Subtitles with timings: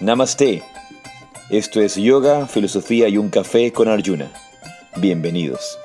[0.00, 0.62] Namaste.
[1.50, 4.32] Esto es Yoga, Filosofía y un Café con Arjuna.
[5.00, 5.76] Bienvenidos.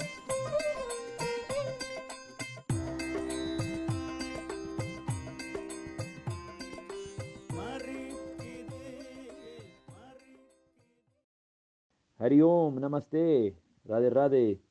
[12.20, 13.55] Hari Om, Namaste,
[13.86, 14.61] Radhe Radhe.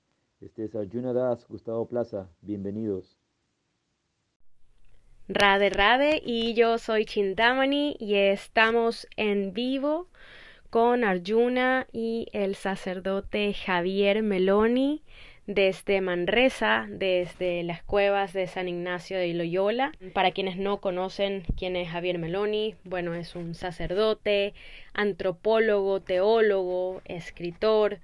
[0.41, 2.29] Este es Arjuna Das, Gustavo Plaza.
[2.43, 3.19] Bienvenidos.
[5.29, 10.09] Rade Rade y yo soy Chintamani y estamos en vivo
[10.69, 15.03] con Arjuna y el sacerdote Javier Meloni
[15.47, 19.93] desde Manresa, desde las cuevas de San Ignacio de Loyola.
[20.13, 24.55] Para quienes no conocen quién es Javier Meloni, bueno, es un sacerdote,
[24.93, 28.01] antropólogo, teólogo, escritor,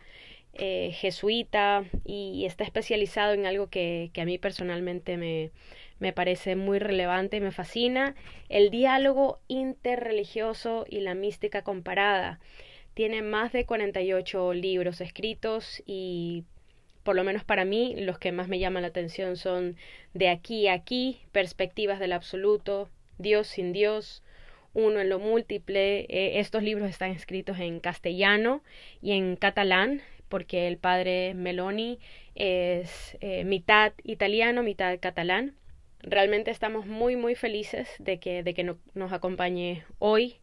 [0.55, 5.50] eh, jesuita y está especializado en algo que, que a mí personalmente me,
[5.98, 8.14] me parece muy relevante y me fascina.
[8.48, 12.40] El diálogo interreligioso y la mística comparada.
[12.94, 16.44] Tiene más de 48 libros escritos y
[17.02, 19.77] por lo menos para mí los que más me llaman la atención son
[20.14, 24.22] De aquí a aquí, Perspectivas del Absoluto, Dios sin Dios,
[24.74, 26.00] Uno en lo múltiple.
[26.08, 28.62] Eh, estos libros están escritos en castellano
[29.00, 31.98] y en catalán porque el padre Meloni
[32.34, 35.55] es eh, mitad italiano, mitad catalán.
[36.02, 40.36] Realmente estamos muy, muy felices de que, de que nos acompañe hoy,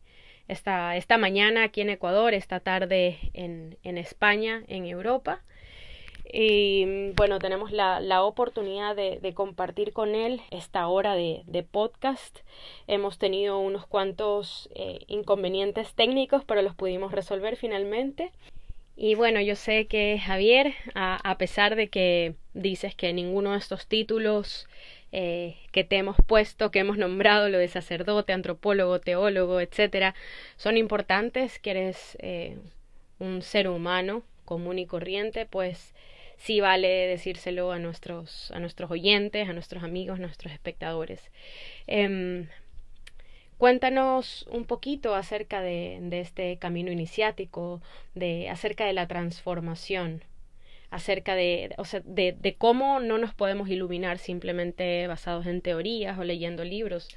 [0.48, 5.42] esta, esta mañana aquí en Ecuador, esta tarde en, en España, en Europa.
[6.32, 12.40] Y bueno, tenemos la, la oportunidad de, compartir con él esta hora de, de podcast.
[12.88, 18.32] Hemos tenido unos cuantos eh, inconvenientes técnicos, pero los pudimos resolver finalmente.
[18.98, 23.60] Y bueno, yo sé que Javier, a, a pesar de que dices que ninguno de
[23.60, 24.68] estos títulos
[25.18, 30.14] eh, que te hemos puesto, que hemos nombrado, lo de sacerdote, antropólogo, teólogo, etcétera,
[30.58, 32.58] son importantes, que eres eh,
[33.20, 35.96] un ser humano común y corriente, pues
[36.36, 41.32] sí vale decírselo a nuestros, a nuestros oyentes, a nuestros amigos, a nuestros espectadores.
[41.88, 42.50] Eh,
[43.58, 47.82] cuéntanos un poquito acerca de, de este camino iniciático,
[48.16, 50.24] de, acerca de la transformación
[50.96, 56.18] acerca de, o sea, de, de, cómo no nos podemos iluminar simplemente basados en teorías
[56.18, 57.10] o leyendo libros,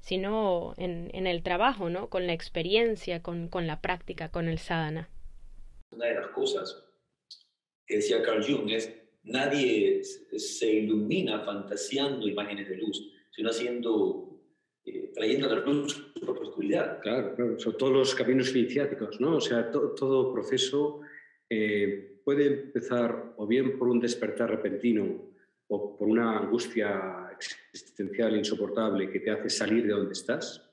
[0.00, 2.08] sino en, en el trabajo, ¿no?
[2.08, 5.08] Con la experiencia, con, con, la práctica, con el sadhana.
[5.92, 6.84] Una de las cosas
[7.86, 8.92] que decía Carl Jung es,
[9.22, 14.40] nadie se ilumina fantaseando imágenes de luz, sino haciendo,
[14.84, 17.00] eh, trayendo a la luz su propia oscuridad.
[17.00, 19.36] Claro, claro, son todos los caminos iniciáticos, ¿no?
[19.36, 21.02] O sea, to, todo proceso...
[21.48, 25.32] Eh, puede empezar o bien por un despertar repentino
[25.66, 27.28] o por una angustia
[27.72, 30.70] existencial insoportable que te hace salir de donde estás.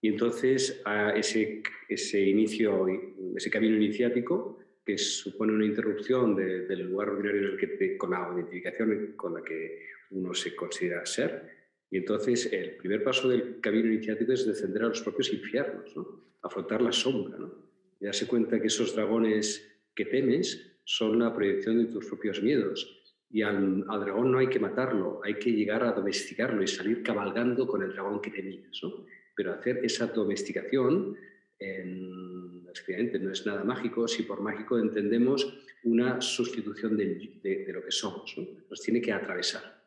[0.00, 2.86] Y entonces a ese, ese inicio,
[3.34, 7.98] ese camino iniciático, que supone una interrupción de, del lugar ordinario en el que te,
[7.98, 9.80] con la identificación con la que
[10.12, 11.48] uno se considera ser.
[11.90, 16.36] Y entonces el primer paso del camino iniciático es descender a los propios infiernos, ¿no?
[16.42, 17.52] afrontar la sombra, ¿no?
[18.00, 22.98] y darse cuenta que esos dragones que temes son la proyección de tus propios miedos.
[23.30, 27.66] Y al, dragón no hay que matarlo, hay que llegar a domesticarlo y salir cabalgando
[27.66, 28.78] con el dragón que tenías.
[28.82, 29.06] ¿no?
[29.34, 31.16] Pero hacer esa domesticación,
[31.58, 38.34] en, no es nada mágico, si por mágico entendemos una sustitución de lo que somos.
[38.36, 38.46] ¿no?
[38.68, 39.84] Nos tiene que atravesar,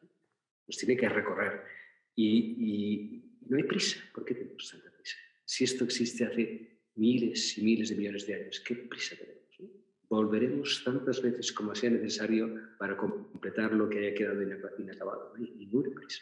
[0.67, 1.61] nos tiene que recorrer.
[2.15, 5.17] Y, y no hay prisa, ¿por qué tenemos tanta prisa?
[5.43, 9.34] Si esto existe hace miles y miles de millones de años, ¿qué prisa tenemos?
[10.15, 14.41] Volveremos tantas veces como sea necesario para completar lo que haya quedado
[14.77, 15.33] inacabado.
[15.35, 16.21] muy prisa.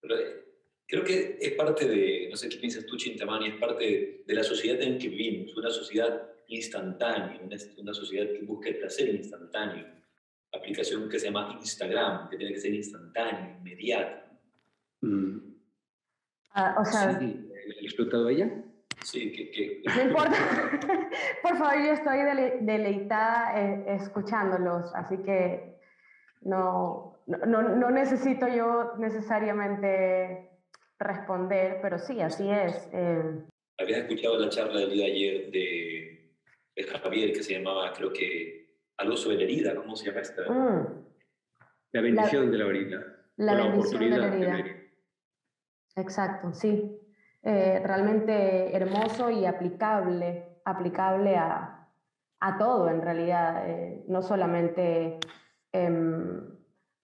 [0.00, 0.44] Pero eh,
[0.86, 4.42] creo que es parte de, no sé qué piensas tú, Chintamani, es parte de la
[4.42, 9.86] sociedad en que vivimos, una sociedad instantánea, una, una sociedad que busca el placer instantáneo.
[10.52, 14.38] Aplicación que se llama Instagram, que tiene que ser instantánea, inmediata.
[15.00, 15.38] Mm.
[16.54, 18.64] Ah, o sea, sí, ¿el explotado ella?
[19.04, 19.82] Sí, que, que...
[19.84, 20.32] No importa.
[21.42, 25.78] Por favor, yo estoy dele deleitada eh, escuchándolos, así que
[26.42, 30.50] no, no, no, necesito yo necesariamente
[30.98, 32.88] responder, pero sí, así es.
[32.92, 33.44] Eh...
[33.78, 36.32] Habías escuchado la charla del día de ayer de,
[36.74, 40.20] de, Javier que se llamaba, creo que, al uso de la herida, ¿cómo se llama
[40.20, 40.42] esta?
[40.50, 41.06] Mm.
[41.92, 43.16] La bendición la, de la herida.
[43.36, 44.38] La, la bendición de la herida.
[44.38, 44.76] De la herida.
[45.96, 46.98] Exacto, sí
[47.48, 51.88] eh, realmente hermoso y aplicable, aplicable a,
[52.40, 55.18] a todo en realidad, eh, no solamente
[55.72, 56.40] eh,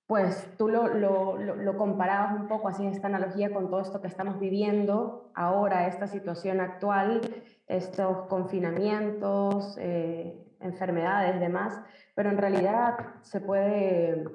[0.06, 4.06] pues tú lo, lo, lo, comparabas un poco, así esta analogía con todo esto que
[4.06, 7.22] estamos viviendo ahora, esta situación actual,
[7.66, 11.80] estos confinamientos, eh, enfermedades, demás,
[12.14, 14.26] pero en realidad se puede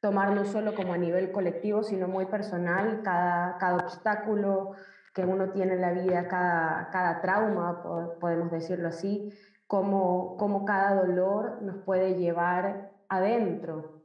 [0.00, 4.74] tomar no solo como a nivel colectivo, sino muy personal, cada, cada obstáculo
[5.18, 7.82] que uno tiene en la vida, cada, cada trauma,
[8.20, 9.32] podemos decirlo así,
[9.66, 14.04] como, como cada dolor nos puede llevar adentro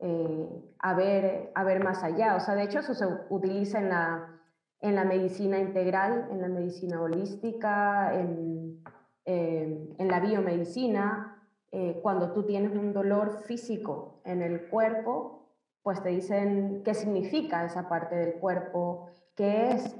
[0.00, 2.36] eh, a, ver, a ver más allá.
[2.36, 4.38] O sea, de hecho eso se utiliza en la,
[4.80, 8.84] en la medicina integral, en la medicina holística, en,
[9.24, 11.42] eh, en la biomedicina.
[11.72, 15.48] Eh, cuando tú tienes un dolor físico en el cuerpo,
[15.82, 19.96] pues te dicen qué significa esa parte del cuerpo, qué es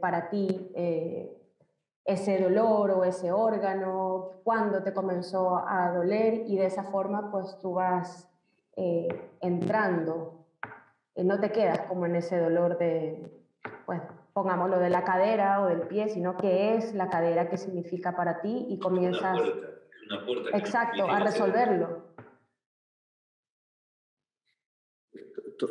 [0.00, 0.72] para ti
[2.08, 7.58] ese dolor o ese órgano, cuándo te comenzó a doler y de esa forma pues
[7.60, 8.26] tú vas
[8.76, 9.08] eh,
[9.42, 10.46] entrando,
[11.14, 13.30] eh, no te quedas como en ese dolor de,
[13.84, 14.00] pues
[14.32, 18.40] pongámoslo de la cadera o del pie, sino que es la cadera que significa para
[18.40, 19.38] ti y comienzas...
[20.10, 22.04] Una puerta, exacto, a resolverlo.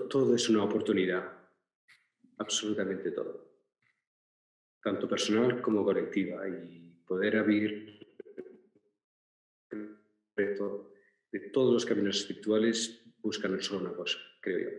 [0.08, 1.24] Todo es una oportunidad,
[2.38, 3.52] absolutamente todo,
[4.82, 7.98] tanto personal como colectiva, y poder abrir
[10.36, 14.70] de todos los caminos espirituales buscan solo una cosa, creo yo.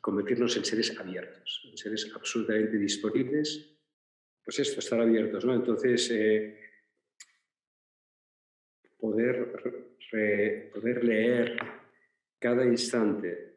[0.00, 3.76] Convertirnos en seres abiertos, en seres absolutamente disponibles.
[4.44, 5.54] Pues esto, estar abiertos, ¿no?
[5.54, 6.58] Entonces, eh,
[8.98, 9.52] poder,
[10.72, 11.56] poder leer
[12.38, 13.49] cada instante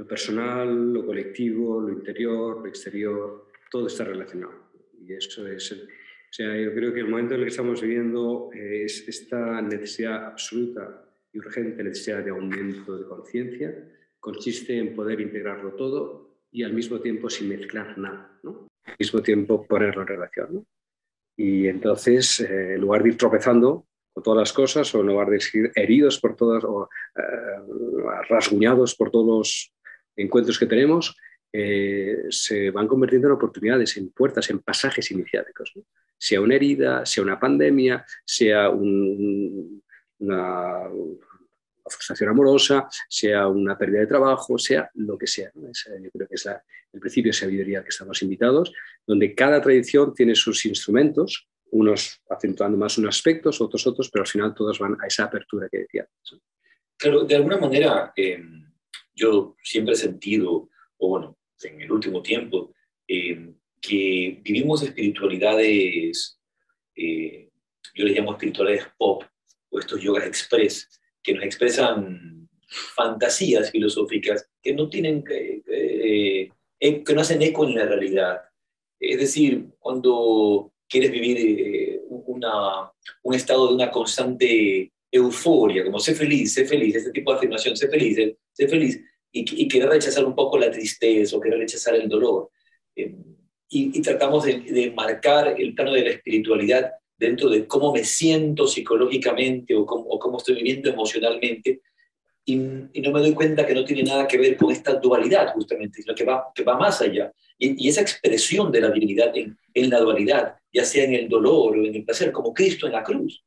[0.00, 4.70] lo personal, lo colectivo, lo interior, lo exterior, todo está relacionado.
[4.98, 8.50] Y eso es o sea, yo creo que el momento en el que estamos viviendo
[8.54, 13.74] eh, es esta necesidad absoluta y urgente necesidad de aumento de conciencia,
[14.18, 18.68] consiste en poder integrarlo todo y al mismo tiempo sin mezclar nada, ¿no?
[18.84, 20.54] al mismo tiempo ponerlo en relación.
[20.54, 20.66] ¿no?
[21.36, 25.28] Y entonces, eh, en lugar de ir tropezando con todas las cosas, o en lugar
[25.28, 29.74] de ir heridos por todas, o eh, rasguñados por todos
[30.20, 31.16] encuentros que tenemos,
[31.52, 35.74] se van convirtiendo en oportunidades, en puertas, en pasajes iniciáticos
[36.20, 39.80] sea una herida, sea una pandemia, sea una,
[41.86, 45.50] frustración amorosa, sea una pérdida de trabajo, sea lo que sea.
[45.54, 48.72] yo creo que es el principio de sabiduría que estamos invitados,
[49.06, 54.28] donde cada tradición tiene sus instrumentos, unos acentuando más unos aspectos, otros otros, pero al
[54.28, 56.06] final todos van a esa apertura que decía.
[56.98, 58.69] Claro, de alguna manera em,
[59.20, 60.68] yo siempre he sentido,
[60.98, 62.72] o bueno, en el último tiempo,
[63.06, 66.38] eh, que vivimos espiritualidades,
[66.96, 67.48] eh,
[67.94, 69.24] yo les llamo espiritualidades pop,
[69.70, 70.88] o estos yogas express,
[71.22, 72.48] que nos expresan
[72.94, 76.48] fantasías filosóficas que no tienen, eh,
[76.80, 78.40] que no hacen eco en la realidad.
[78.98, 82.90] Es decir, cuando quieres vivir eh, una,
[83.22, 87.76] un estado de una constante euforia, como sé feliz, sé feliz, este tipo de afirmación,
[87.76, 88.16] sé feliz,
[88.52, 89.00] sé, feliz,
[89.32, 92.50] y, y, querer rechazar un poco la tristeza o querer rechazar el dolor
[93.70, 99.74] y, tratamos de, marcar el plano de la espiritualidad dentro de cómo me siento psicológicamente
[99.74, 101.80] o cómo, cómo estoy viviendo emocionalmente.
[102.44, 106.02] Y, no me doy cuenta que no tiene nada que ver con esta dualidad justamente,
[106.02, 107.32] sino que va, que va más allá.
[107.56, 111.76] Y, esa expresión de la divinidad en, en, la dualidad, ya sea en el dolor
[111.76, 113.44] o en el placer, como Cristo en la cruz.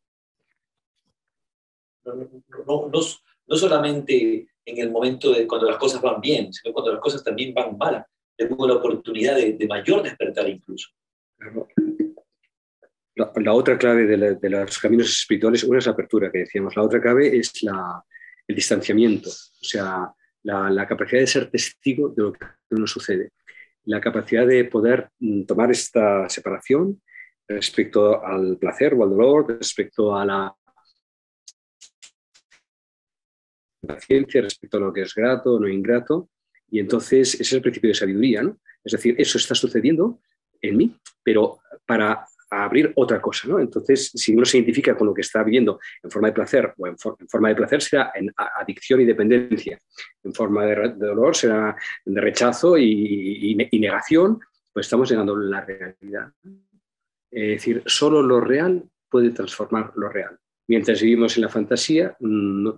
[2.05, 2.29] No, no,
[2.65, 3.01] no,
[3.47, 7.23] no solamente en el momento de cuando las cosas van bien, sino cuando las cosas
[7.23, 8.05] también van mal.
[8.35, 10.89] Tengo la oportunidad de, mayor despertar incluso.
[13.15, 17.01] La, otra clave de, los caminos espirituales, una es la apertura que decíamos, la otra
[17.01, 20.11] clave es el distanciamiento, o sea,
[20.43, 23.31] la, capacidad de ser testigo de lo que nos sucede,
[23.85, 27.01] la capacidad de poder mm, tomar esta separación
[27.47, 30.55] respecto al placer o al dolor, respecto a la
[33.87, 36.29] paciencia, respecto a lo que es grato o no ingrato,
[36.69, 38.57] y entonces ese es el principio de sabiduría, ¿no?
[38.83, 40.19] Es decir, eso está sucediendo
[40.61, 43.59] en mí, pero para abrir otra cosa, ¿no?
[43.59, 46.87] Entonces, si uno se identifica con lo que está viviendo en forma de placer o
[46.87, 49.79] en, forma de placer será en adicción y dependencia,
[50.23, 51.75] en forma de, dolor será
[52.05, 54.39] de rechazo y, negación,
[54.71, 56.31] pues estamos llegando a la realidad.
[57.31, 60.37] Es decir, solo lo real puede transformar lo real.
[60.67, 62.75] Mientras vivimos en la fantasía, no,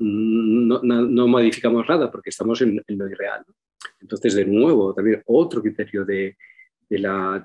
[1.27, 3.43] modificamos nada porque estamos en, en lo irreal.
[3.47, 3.53] ¿no?
[4.01, 6.37] Entonces, de nuevo, también otro criterio de,
[6.89, 7.43] la,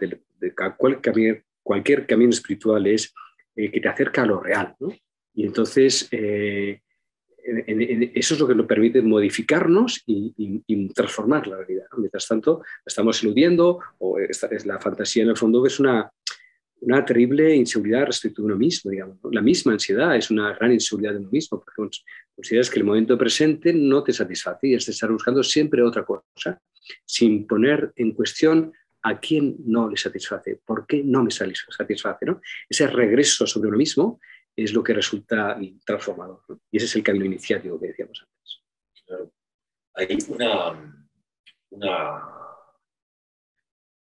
[1.62, 3.14] cualquier camino espiritual es
[3.56, 4.75] eh, que te acerca a lo real.
[5.35, 6.80] Y entonces, eh,
[7.42, 11.87] eso es lo que nos permite modificarnos y, transformar la realidad.
[11.97, 16.11] Mientras tanto, estamos eludiendo, o esta es la fantasía en el fondo, que es una,
[16.80, 19.18] una terrible inseguridad respecto de uno mismo, digamos.
[19.30, 21.90] La misma ansiedad es una gran inseguridad de uno mismo, porque
[22.34, 26.04] consideras que el momento presente no te satisface y es de estar buscando siempre otra
[26.04, 26.60] cosa,
[27.04, 28.72] sin poner en cuestión
[29.02, 32.26] a quién no le satisface, por qué no me satisface.
[32.26, 32.40] ¿no?
[32.68, 34.20] Ese regreso sobre uno mismo
[34.56, 36.42] es lo que resulta transformador.
[36.70, 39.30] Y ese es el camino iniciático que decíamos antes.
[39.94, 40.94] Hay una,
[41.70, 42.39] una,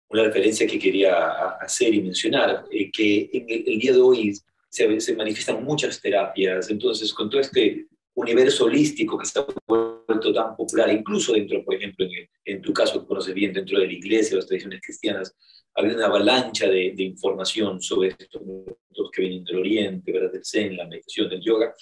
[0.10, 1.30] una, referencia que quería
[1.62, 4.34] hacer y mencionar, eh, que en el, día de hoy
[4.70, 10.34] se, se, manifiestan muchas terapias, entonces con todo este universo holístico que se ha vuelto
[10.34, 13.88] tan popular, incluso dentro, por ejemplo, en, en tu caso que conoces bien, dentro de
[13.88, 15.36] la iglesia, las tradiciones cristianas,
[15.76, 18.42] había una avalancha de, de, información sobre estos
[19.14, 20.32] que vienen del Oriente, ¿verdad?
[20.32, 21.74] del Zen, la meditación, del yoga,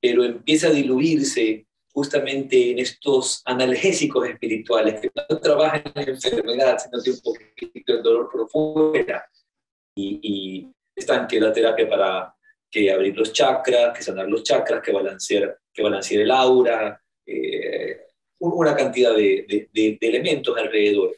[0.00, 1.67] pero empieza a diluirse
[1.98, 7.92] justamente en estos analgésicos espirituales que no trabajan en la enfermedad, sino que un poquito
[7.92, 9.28] el dolor por fuera.
[9.96, 12.32] Y, y están que la terapia para
[12.70, 17.98] que abrir los chakras, que sanar los chakras, que balancear, que balancear el aura, eh,
[18.38, 21.16] una cantidad de, de, de, elementos alrededor.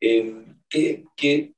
[0.00, 1.52] Eh, que, que,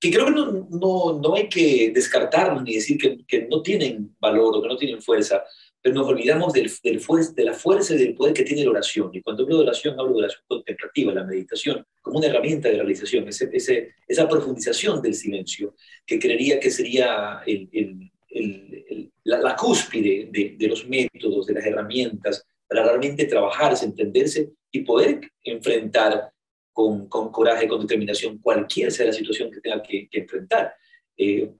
[0.00, 4.16] que, creo que no, no, no, hay que descartarlos ni decir que, que, no tienen
[4.18, 5.44] valor o que no tienen fuerza,
[5.82, 7.02] pero nos olvidamos del, del
[7.34, 9.10] de la fuerza y del poder que tiene la oración.
[9.12, 12.76] Y cuando hablo de oración, hablo de oración contemplativa, la meditación, como una herramienta de
[12.76, 19.40] realización, ese, ese, esa profundización del silencio, que creería que sería el, el, el, la,
[19.40, 25.20] la, cúspide de, de los métodos, de las herramientas, para realmente trabajarse, entenderse y poder
[25.42, 26.30] enfrentar
[26.72, 30.74] con, con, coraje, con determinación, cualquier sea la situación que tenga que, enfrentar.
[31.16, 31.50] Eh,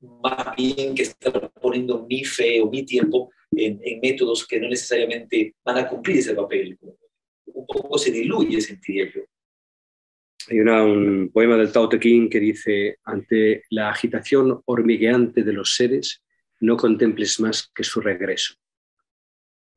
[0.00, 4.68] más bien que estar poniendo mi fe o mi tiempo en, en, métodos que no
[4.68, 6.78] necesariamente van a cumplir ese papel.
[7.46, 9.22] Un poco se diluye, sentiría yo.
[10.48, 15.52] Hay una, un poema del Tao Te Ching que dice, ante la agitación hormigueante de
[15.52, 16.22] los seres,
[16.60, 18.54] no contemples más que su regreso.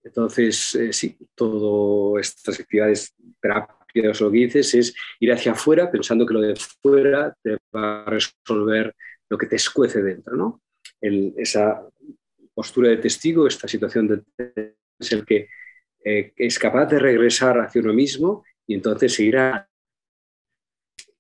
[0.04, 3.14] Entonces, eh, sí, todas estas actividades
[3.94, 8.10] lo que dices es ir hacia afuera pensando que lo de fuera te va a
[8.10, 8.96] resolver
[9.30, 10.62] lo que te escuece dentro, ¿no?
[11.02, 11.86] esa
[12.54, 15.50] postura de testigo, esta situación de es el que
[16.04, 19.70] eh, es capaz de regresar hacia uno mismo y entonces seguirá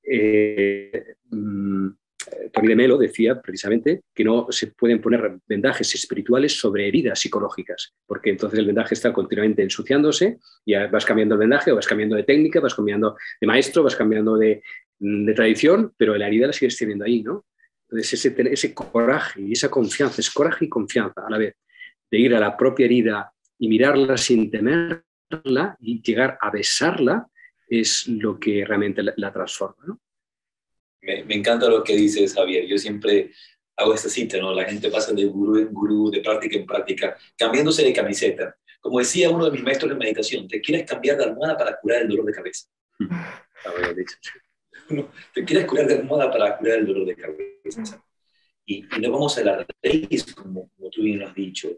[0.04, 1.90] eh, mm,
[2.52, 7.94] Tony de Melo decía precisamente que no se pueden poner vendajes espirituales sobre heridas psicológicas,
[8.06, 12.16] porque entonces el vendaje está continuamente ensuciándose y vas cambiando el vendaje, o vas cambiando
[12.16, 14.62] de técnica, vas cambiando de maestro, vas cambiando de,
[15.00, 17.46] de tradición, pero la herida la sigues teniendo ahí, ¿no?
[17.94, 21.56] Entonces ese, ese coraje y esa confianza, es coraje y confianza a la vez,
[22.10, 27.28] de ir a la propia herida y mirarla sin temerla y llegar a besarla,
[27.68, 30.00] es lo que realmente la, la transforma, ¿no?
[31.04, 32.66] me, me, encanta lo que dices, Javier.
[32.66, 33.32] Yo siempre
[33.76, 34.54] hago esta cita, ¿no?
[34.54, 38.56] La gente pasa de gurú en gurú, de práctica en práctica, cambiándose de camiseta.
[38.80, 42.02] Como decía uno de mis maestros de meditación, te quieres cambiar de almohada para curar
[42.02, 42.68] el dolor de cabeza.
[43.96, 44.18] dicho.
[45.34, 48.04] Te quieres curar de almohada para curar el dolor de cabeza.
[48.66, 51.70] Y, y no vamos a la raíz, como, como, tú bien lo has dicho.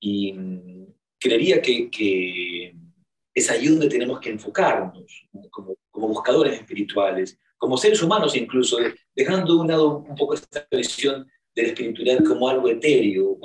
[0.00, 0.86] Y mm,
[1.18, 2.74] creería que, que
[3.34, 8.78] es ahí donde tenemos que enfocarnos como, como buscadores espirituales, como seres humanos incluso,
[9.14, 13.38] dejando de un lado un poco esta visión de la espiritualidad como algo etéreo.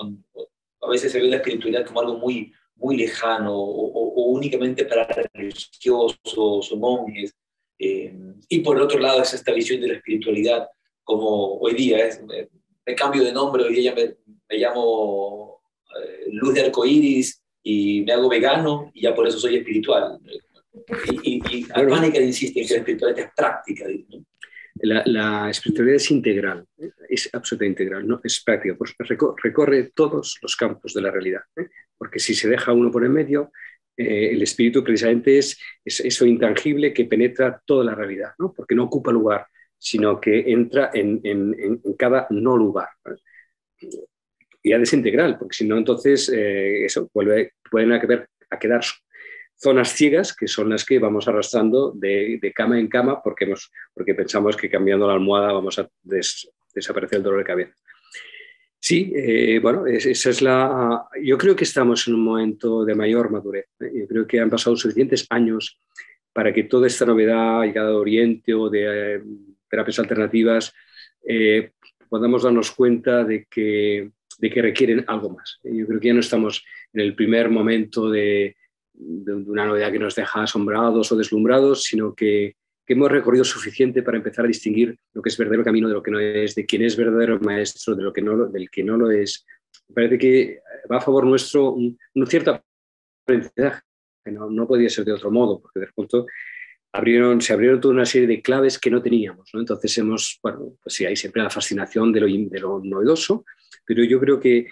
[0.82, 6.20] A veces se ve la espiritualidad como algo muy, muy lejano o, únicamente para religiosos
[6.72, 7.34] o monjes.
[7.80, 8.14] Eh,
[8.50, 10.68] y por el otro lado es esta visión de la espiritualidad
[11.04, 12.48] como hoy día, es, me,
[12.96, 14.16] cambio de nombre, hoy día me,
[14.50, 15.62] me llamo
[16.00, 20.20] eh, Luz de Arcoíris y me hago vegano y ya por eso soy espiritual.
[21.24, 23.86] Y, y, y insiste en que la espiritualidad es práctica.
[24.82, 26.66] La, espiritualidad es integral,
[27.10, 28.96] es absolutamente integral, no es práctica, pues
[29.44, 31.68] recorre todos los campos de la realidad, ¿eh?
[31.98, 33.52] porque si se deja uno por en medio,
[34.00, 38.53] eh, el espíritu precisamente es, es, eso intangible que penetra toda la realidad, ¿no?
[38.53, 42.89] porque no ocupa lugar, sino que entra en, cada no lugar.
[44.62, 48.58] Y ha de integral, porque si no, entonces eh, eso vuelve, pueden a quedar, a
[48.58, 48.82] quedar
[49.56, 53.53] zonas ciegas que son las que vamos arrastrando de, cama en cama porque,
[53.94, 55.89] porque pensamos que cambiando la almohada vamos a
[56.74, 57.74] desaparecer el dolor de cabeza.
[58.82, 61.06] Sí, eh, bueno, esa es la.
[61.22, 63.68] Yo creo que estamos en un momento de mayor madurez.
[63.82, 63.92] ¿eh?
[63.94, 65.80] Yo creo que han pasado suficientes años
[66.32, 69.22] para que toda esta novedad, llegada de Oriente o de eh,
[69.70, 70.74] terapias alternativas,
[72.08, 75.60] podamos darnos cuenta de que, de que requieren algo más.
[75.64, 78.56] Yo creo que ya no estamos en el primer momento de,
[78.94, 82.56] de, una novedad que nos deja asombrados o deslumbrados, sino que,
[82.89, 86.01] que, hemos recorrido suficiente para empezar a distinguir lo que es verdadero camino de lo
[86.01, 88.98] que no es, de quién es verdadero maestro, de lo que no, del que no
[88.98, 89.46] lo es.
[89.89, 90.60] Me parece que
[90.91, 92.63] va a favor nuestro un, un cierto
[93.24, 93.81] aprendizaje,
[94.25, 96.25] que no, no podía ser de otro modo, porque de pronto
[96.91, 99.50] abrieron, se abrieron toda una serie de claves que no teníamos.
[99.53, 99.60] ¿no?
[99.60, 103.46] Entonces hemos, bueno, pues sí, hay siempre la fascinación de lo, de lo novedoso,
[103.86, 104.67] pero yo creo que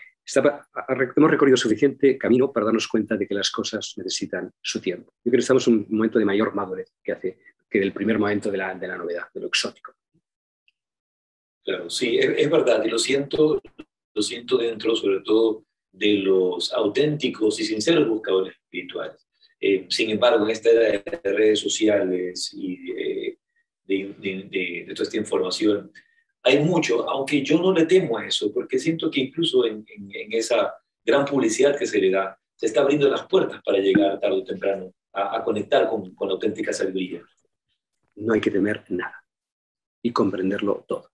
[1.16, 5.14] hemos recorrido suficiente camino para darnos cuenta de que las cosas necesitan su tiempo.
[5.24, 7.38] Yo creo que estamos en un momento de mayor madurez que hace
[7.70, 9.94] que el primer momento de la, de la novedad, de lo exótico.
[11.64, 13.62] Claro, sí, es, es, verdad, y lo siento,
[14.14, 19.28] lo siento dentro sobre todo de los auténticos y sinceros buscadores espirituales.
[19.60, 23.38] Eh, sin embargo, en esta era de redes sociales y de,
[23.86, 25.92] de, de, de toda esta información,
[26.44, 30.10] hay mucho, aunque yo no le temo a eso, porque siento que incluso en, en,
[30.14, 34.20] en, esa gran publicidad que se le da, se está abriendo las puertas para llegar
[34.20, 37.22] tarde o temprano a, a conectar con, con, la auténtica sabiduría.
[38.18, 39.24] No hay que temer nada
[40.02, 41.12] y comprenderlo todo.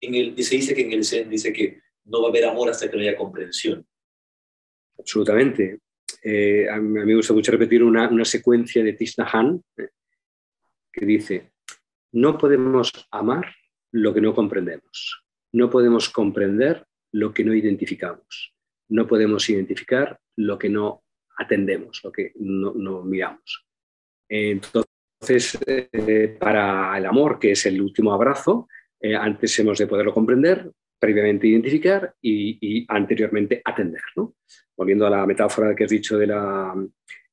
[0.00, 2.70] En el, se dice que en el Zen dice que no va a haber amor
[2.70, 3.86] hasta que no haya comprensión.
[4.98, 5.80] Absolutamente.
[6.22, 9.88] Eh, a, mí, me gusta mucho repetir una, una secuencia de Tisnahan eh,
[10.92, 11.52] que dice,
[12.12, 13.54] no podemos amar
[13.92, 15.24] lo que no comprendemos.
[15.52, 18.54] No podemos comprender lo que no identificamos.
[18.88, 21.04] No podemos identificar lo que no
[21.36, 23.66] atendemos, lo que no, no miramos.
[24.30, 28.68] Entonces, eh, para el amor, que es el último abrazo,
[29.00, 34.02] eh, antes hemos de poderlo comprender, previamente identificar y, y anteriormente atender.
[34.14, 34.36] ¿no?
[34.76, 36.74] Volviendo a la metáfora que has dicho de la,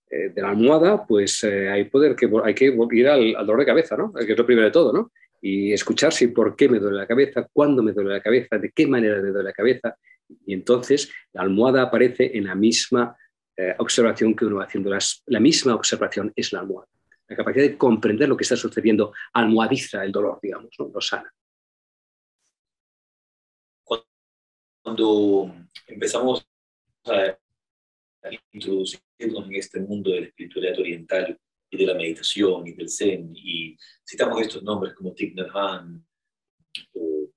[0.10, 3.66] eh, de la almohada, pues hay, poder que, hay que ir al, al, dolor de
[3.68, 4.12] cabeza, ¿no?
[4.12, 5.12] que es lo primero de todo, ¿no?
[5.40, 8.88] y escucharse por qué me duele la cabeza, cuándo me duele la cabeza, de qué
[8.88, 9.96] manera me duele la cabeza.
[10.46, 13.16] Y entonces la almohada aparece en la misma
[13.60, 14.92] eh, observación que uno va haciendo.
[14.92, 16.88] Las, la misma observación es la almohada.
[17.28, 20.92] La capacidad de comprender lo que está sucediendo almohadiza el dolor, digamos, ¿no?
[20.94, 21.34] lo sana.
[24.82, 25.54] Cuando
[25.88, 26.48] empezamos
[27.06, 27.38] a
[28.54, 31.38] introducirnos en este mundo de la espiritualidad oriental
[31.70, 33.76] y de la meditación y del Zen, y
[34.08, 36.06] citamos estos nombres como Thich Nhat Hanh,
[36.94, 37.30] o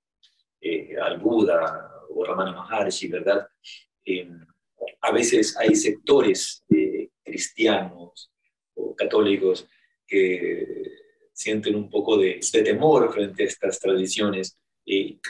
[0.61, 3.49] eh, al Buda, o Ramana Maharshi, ¿verdad?
[4.05, 4.31] Eh,
[5.01, 8.31] a veces hay sectores eh, cristianos
[8.75, 9.67] o católicos
[10.07, 10.67] que
[11.33, 14.59] sienten un poco de, de temor frente a estas tradiciones,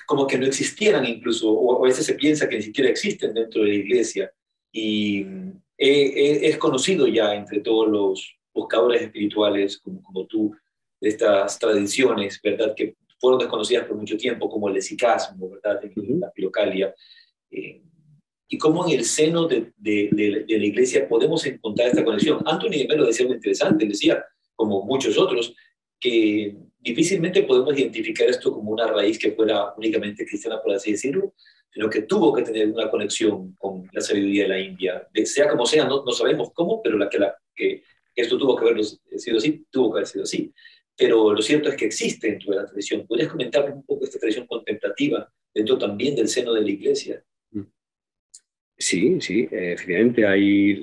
[0.06, 3.62] como que no existieran incluso, o a veces se piensa que ni siquiera existen dentro
[3.62, 4.32] de la iglesia,
[4.72, 5.26] y
[5.76, 10.54] es conocido ya entre todos los buscadores espirituales como, como tú
[11.00, 12.74] de estas tradiciones, ¿verdad?
[12.76, 15.80] Que fueron desconocidas por mucho tiempo, como el lesicasmo, ¿verdad?
[15.84, 16.94] En la pilocalia.
[17.50, 17.82] Eh,
[18.52, 22.42] y cómo en el seno de, la iglesia podemos encontrar esta conexión.
[22.44, 24.24] Anthony de Melo decía algo interesante, decía,
[24.56, 25.54] como muchos otros,
[26.00, 31.32] que difícilmente podemos identificar esto como una raíz que fuera únicamente cristiana, por así decirlo,
[31.72, 35.08] sino que tuvo que tener una conexión con la sabiduría de la India.
[35.24, 37.84] Sea como sea, no, sabemos cómo, pero la que,
[38.16, 40.52] esto tuvo que haber sido así, tuvo que haber sido así.
[40.96, 43.06] Pero lo cierto es que existe dentro de la tradición.
[43.06, 47.24] ¿Podrías comentar un poco esta tradición contemplativa dentro también del seno de la iglesia?
[48.80, 50.80] Sí, sí, efectivamente hay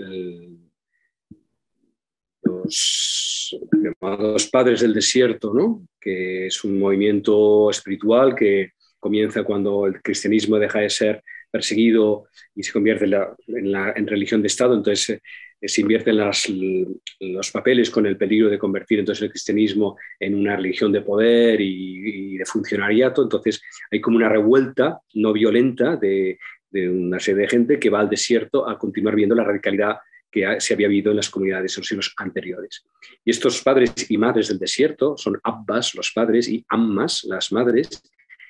[2.43, 5.87] los llamados padres del desierto, ¿no?
[5.99, 12.61] que es un movimiento espiritual que comienza cuando el cristianismo deja de ser perseguido y
[12.61, 15.19] se convierte en, la, en, religión de Estado, entonces
[15.59, 20.55] eh, se invierten los papeles con el peligro de convertir entonces el cristianismo en una
[20.55, 26.37] religión de poder y de funcionariato, entonces hay como una revuelta no violenta de,
[26.69, 29.97] de, una serie de gente que va al desierto a continuar viendo la radicalidad
[30.29, 32.85] que se había habido en las comunidades en los siglos anteriores.
[33.23, 38.03] Y estos padres y madres del desierto son abbas, los padres, y ammas, las madres,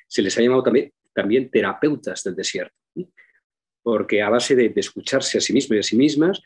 [0.07, 2.75] se les ha llamado también, también terapeutas del desierto,
[3.83, 6.41] porque a base de, escucharse a sí mismos y a sí mismas,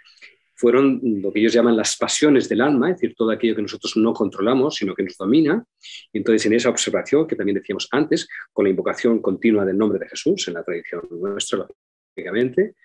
[0.62, 3.98] fueron lo que ellos llaman las pasiones del alma, es decir, todo aquello que nosotros
[3.98, 5.66] no controlamos, sino que nos domina.
[6.14, 9.98] Y entonces, en esa observación, que también decíamos antes, con la invocación continua del nombre
[9.98, 11.66] de Jesús, en la tradición nuestra,
[12.16, 12.76] lógicamente,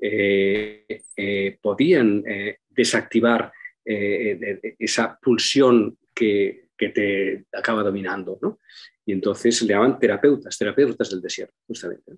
[0.00, 3.52] eh, eh, podían eh, desactivar
[3.84, 8.36] esa pulsión que, que, te acaba dominando.
[8.42, 8.58] ¿no?
[9.04, 12.12] Y entonces le llaman terapeutas, terapeutas del desierto, justamente.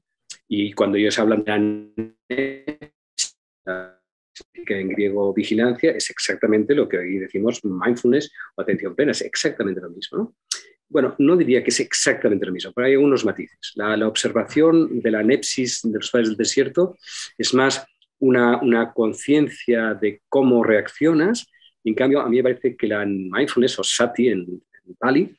[0.49, 2.93] Y cuando ellos hablan de
[4.67, 9.23] que en griego vigilancia es exactamente lo que hoy decimos mindfulness o atención plena, es
[9.23, 10.19] exactamente lo mismo.
[10.19, 10.35] ¿no?
[10.89, 13.73] bueno, no diría que es exactamente lo mismo, pero hay algunos matices.
[13.75, 16.97] La, observación de la nepsis de los padres del desierto
[17.37, 17.85] es más
[18.19, 21.47] una, una conciencia de cómo reaccionas.
[21.85, 24.63] En cambio, a mí me parece que la mindfulness o sati en,
[24.99, 25.37] Pali,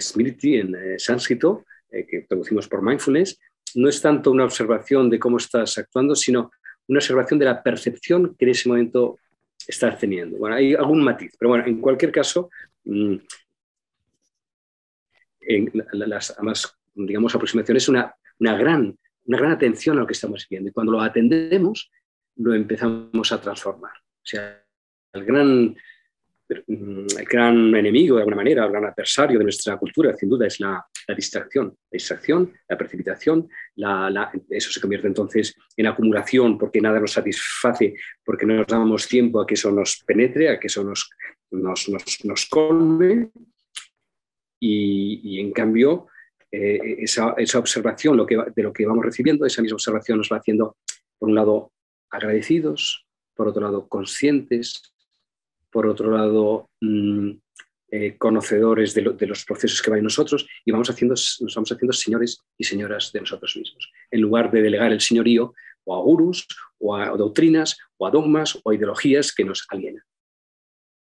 [0.00, 3.38] smriti en eh, sánscrito, eh, que traducimos por mindfulness,
[3.74, 6.50] no es tanto una observación de cómo estás actuando, sino
[6.88, 9.18] una observación de la percepción que en ese momento
[9.66, 10.38] estás teniendo.
[10.38, 12.50] Bueno, hay algún matiz, pero bueno, en cualquier caso,
[12.84, 13.16] mm,
[15.40, 20.46] en las más, digamos, aproximaciones, una, una, gran, una gran atención a lo que estamos
[20.48, 20.68] viendo.
[20.68, 21.90] Y cuando lo atendemos,
[22.36, 23.92] lo empezamos a transformar.
[23.92, 24.62] O sea,
[25.12, 25.76] el gran,
[26.48, 30.60] el gran enemigo, de alguna manera, el gran adversario de nuestra cultura, sin duda, es
[30.60, 31.68] la, la distracción.
[31.68, 33.48] La distracción, la precipitación,
[34.50, 37.94] eso se convierte entonces en acumulación porque nada nos satisface,
[38.24, 41.10] porque no nos damos tiempo a que eso nos penetre, a que eso nos,
[41.50, 43.30] nos, nos, nos colme
[44.60, 46.08] y, en cambio
[46.50, 50.30] eh, esa, esa, observación lo que, de lo que vamos recibiendo, esa misma observación nos
[50.30, 50.76] va haciendo,
[51.18, 51.72] por un lado,
[52.10, 54.94] agradecidos, por otro lado, conscientes,
[55.70, 57.30] por otro lado, mm,
[57.90, 61.72] eh, conocedores de, de, los procesos que van en nosotros y vamos haciendo, nos vamos
[61.72, 65.54] haciendo señores y señoras de nosotros mismos, en lugar de delegar el señorío
[65.88, 66.46] o a gurús,
[66.78, 70.02] o a doctrinas, o a dogmas, o a ideologías que nos alienan.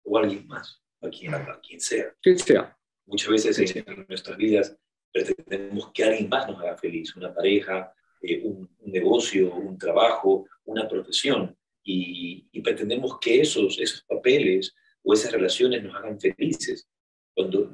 [0.03, 2.13] O a alguien más, a quien, a quien sea.
[2.21, 2.77] Quien sea.
[3.07, 4.77] Muchas veces en nuestras vidas
[5.11, 10.87] pretendemos que alguien más nos haga feliz, una pareja, eh, un, negocio, un trabajo, una
[10.87, 16.87] profesión, y, pretendemos que esos, esos papeles o esas relaciones nos hagan felices,
[17.33, 17.71] cuando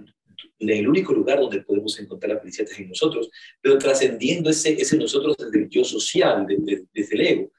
[0.60, 3.30] el único lugar donde podemos encontrar la felicidad es en nosotros,
[3.62, 7.52] pero trascendiendo ese, ese nosotros desde el yo social, desde, desde el ego.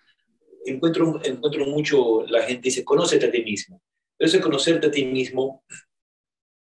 [0.65, 3.83] Encuentro, encuentro mucho, la gente dice, conócete a ti mismo,
[4.17, 5.65] pero ese conocerte a ti mismo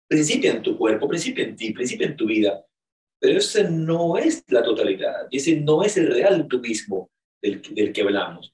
[0.08, 2.66] principia en tu cuerpo, principia en ti, principia en tu vida.
[3.20, 7.12] Pero ese no es la totalidad, ese no es el real tú mismo
[7.42, 8.54] del, del que hablamos.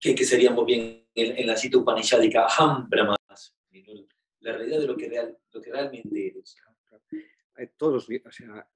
[0.00, 3.19] Que, que seríamos bien en, en la cita upanishádica, aham brahmas,
[4.40, 6.56] la realidad de lo que, que realmente eres.
[7.76, 8.66] Todos o sea,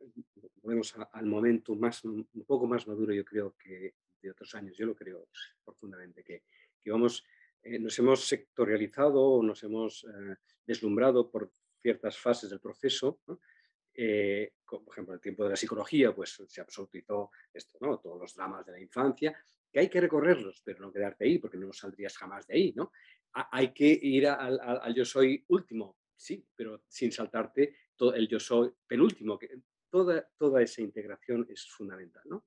[0.62, 4.77] volvemos al momento más, un poco más maduro, yo creo, que de otros años.
[4.77, 5.29] Yo lo creo
[5.64, 6.42] profundamente, que,
[6.87, 7.24] vamos,
[7.62, 11.50] eh, nos hemos sectorializado, nos hemos eh, deslumbrado por
[11.81, 13.20] ciertas fases del proceso,
[13.94, 17.98] eh, como por ejemplo el tiempo de la psicología, pues se absolutizó esto, ¿no?
[18.00, 19.38] todos los dramas de la infancia,
[19.70, 22.72] que hay que recorrerlos, pero no quedarte ahí, porque no saldrías jamás de ahí.
[22.74, 22.92] ¿no?
[23.34, 28.70] Hay que ir al, yo soy último, sí, pero sin saltarte todo el yo soy
[28.86, 29.48] penúltimo, que
[29.90, 32.22] toda, toda esa integración es fundamental.
[32.26, 32.46] ¿no?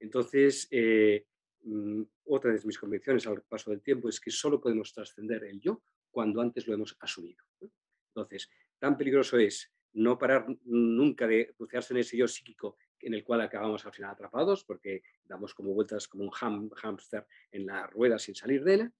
[0.00, 1.26] Entonces, eh,
[1.62, 5.60] mm, otra de mis convicciones al paso del tiempo es que solo podemos trascender el
[5.60, 7.44] yo cuando antes lo hemos asumido.
[8.08, 13.24] Entonces, tan peligroso es no parar nunca de bucearse en ese yo psíquico en el
[13.24, 18.18] cual acabamos al final atrapados porque damos como vueltas como un hámster en la rueda
[18.18, 18.92] sin salir de ella.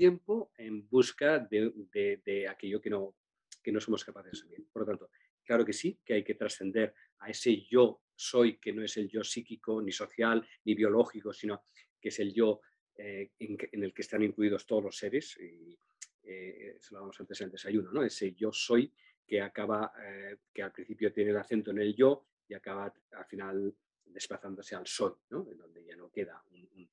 [0.00, 3.16] Tiempo en busca de, aquello que no,
[3.62, 4.66] que no somos capaces de asumir.
[4.72, 5.10] Por lo tanto,
[5.44, 9.10] claro que sí, que hay que trascender a ese yo soy, que no es el
[9.10, 11.64] yo psíquico, ni social, ni biológico, sino
[12.00, 12.62] que es el yo
[12.96, 15.36] eh, en, el que están incluidos todos los seres.
[15.38, 15.78] Y,
[16.22, 18.02] eh, eso lo hablamos antes en el desayuno, ¿no?
[18.02, 18.90] ese yo soy
[19.26, 23.26] que acaba, eh, que al principio tiene el acento en el yo y acaba al
[23.26, 23.74] final
[24.06, 25.46] desplazándose al soy, ¿no?
[25.50, 26.88] en donde ya no queda un,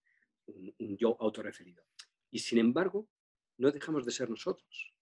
[0.97, 1.85] yo autorreferido.
[2.31, 3.07] Y sin embargo,
[3.57, 4.93] no dejamos de ser nosotros.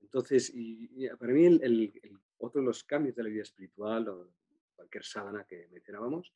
[0.00, 1.92] Entonces, y, para mí el,
[2.38, 4.30] otro de los cambios de la vida espiritual o
[4.76, 6.32] cualquier sábana que mencionábamos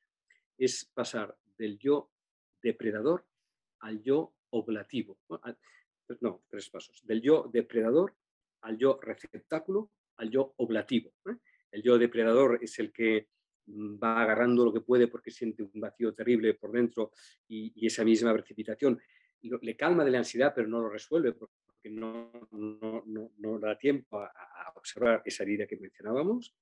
[0.58, 2.10] es pasar del yo
[2.60, 3.24] depredador
[3.80, 5.18] al yo oblativo
[6.20, 8.14] no, tres pasos, del yo depredador
[8.62, 11.12] al yo receptáculo al yo oblativo.
[11.26, 11.36] ¿eh?
[11.70, 13.28] El yo depredador es el que
[13.66, 17.12] mm, va agarrando lo que puede porque siente un vacío terrible por dentro
[17.48, 19.00] y, esa misma precipitación
[19.42, 24.20] le calma de la ansiedad, pero no lo resuelve porque no, no, no, da tiempo
[24.20, 26.54] a, observar esa herida que mencionábamos.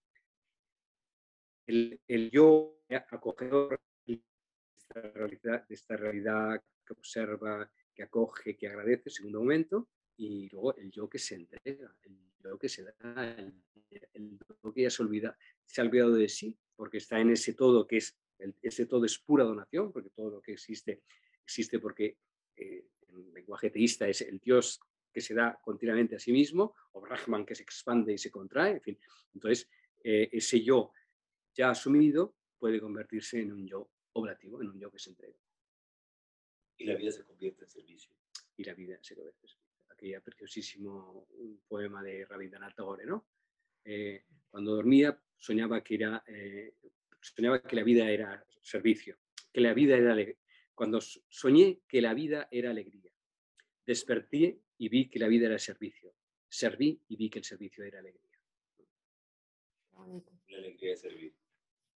[1.66, 4.20] El, el yo acogedor de
[5.68, 11.18] esta, realidad, que observa, que acoge, que agradece, segundo momento, y luego el yo que
[11.18, 13.24] se entrega, el yo que se da,
[14.14, 17.54] el, yo que ya se olvida, se ha olvidado de sí, porque está en ese
[17.54, 18.18] todo que es,
[18.62, 21.02] ese todo es pura donación, porque todo lo que existe
[21.50, 22.16] existe porque
[22.60, 24.80] eh, en lenguaje teísta es el Dios
[25.12, 28.72] que se da continuamente a sí mismo, o Brahman que se expande y se contrae,
[28.72, 28.98] en fin.
[29.34, 29.68] Entonces,
[30.02, 30.92] eh, ese yo
[31.54, 35.36] ya asumido puede convertirse en un yo oblativo, en un yo que se entrega.
[36.78, 38.12] Y la vida se convierte en servicio.
[38.56, 39.70] Y la vida se convierte en servicio.
[39.90, 41.26] aquella preciosísimo
[41.68, 43.26] poema de Rabindranath Tagore, ¿no?
[43.84, 46.74] Eh, cuando dormía soñaba que, era, eh,
[47.20, 49.18] soñaba que la vida era servicio,
[49.52, 50.14] que la vida era
[50.80, 53.12] Cuando soñé que la vida era alegría,
[53.84, 56.14] desperté y vi que la vida era servicio.
[56.48, 58.40] Serví y vi que el servicio era alegría.
[60.48, 61.34] La alegría de servir.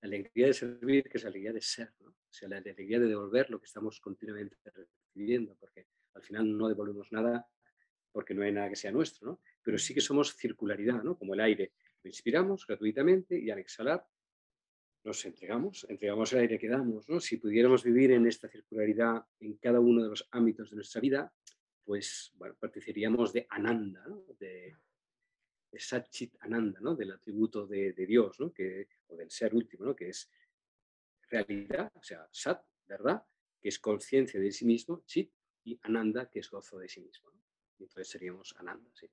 [0.02, 2.10] La alegría de servir, que es la alegría de ser, ¿no?
[2.10, 6.68] o sea, la alegría de devolver lo que estamos continuamente recibiendo, porque al final no
[6.68, 7.48] devolvemos nada
[8.12, 9.40] porque no hay nada que sea nuestro, ¿no?
[9.62, 11.16] pero sí que somos circularidad, ¿no?
[11.16, 11.72] como el aire.
[12.02, 14.06] Lo inspiramos gratuitamente y al exhalar
[15.04, 17.08] nos entregamos, entregamos el aire que damos.
[17.08, 17.20] ¿no?
[17.20, 21.32] Si pudiéramos vivir en esta circularidad en cada uno de los ámbitos de nuestra vida,
[21.84, 24.04] pues bueno, participaríamos de Ananda,
[24.38, 24.74] de,
[25.70, 26.96] de Satchit Ananda, ¿no?
[26.96, 28.52] del atributo de, Dios, ¿no?
[28.52, 30.30] que, o del ser último, que es
[31.28, 33.22] realidad, o sea, Sat, ¿verdad?
[33.60, 35.30] Que es conciencia de sí mismo, Chit,
[35.64, 37.30] y Ananda, que es gozo de sí mismo.
[37.78, 39.10] Entonces seríamos Ananda, sí.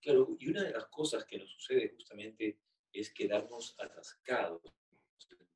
[0.00, 2.58] Claro, y una de las cosas que nos sucede justamente
[2.92, 4.62] es quedarnos atascados.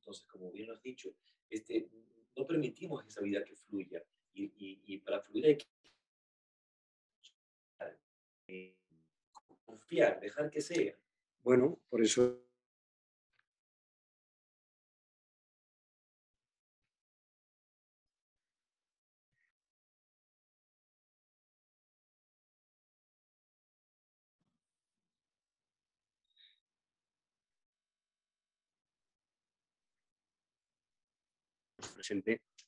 [0.05, 1.17] Entonces, como bien lo has dicho,
[1.49, 1.89] este,
[2.37, 4.05] no permitimos esa vida que fluya.
[4.35, 5.59] Y, para fluir hay
[8.47, 8.77] que
[9.65, 10.95] confiar, dejar que sea.
[11.43, 12.45] Bueno, por eso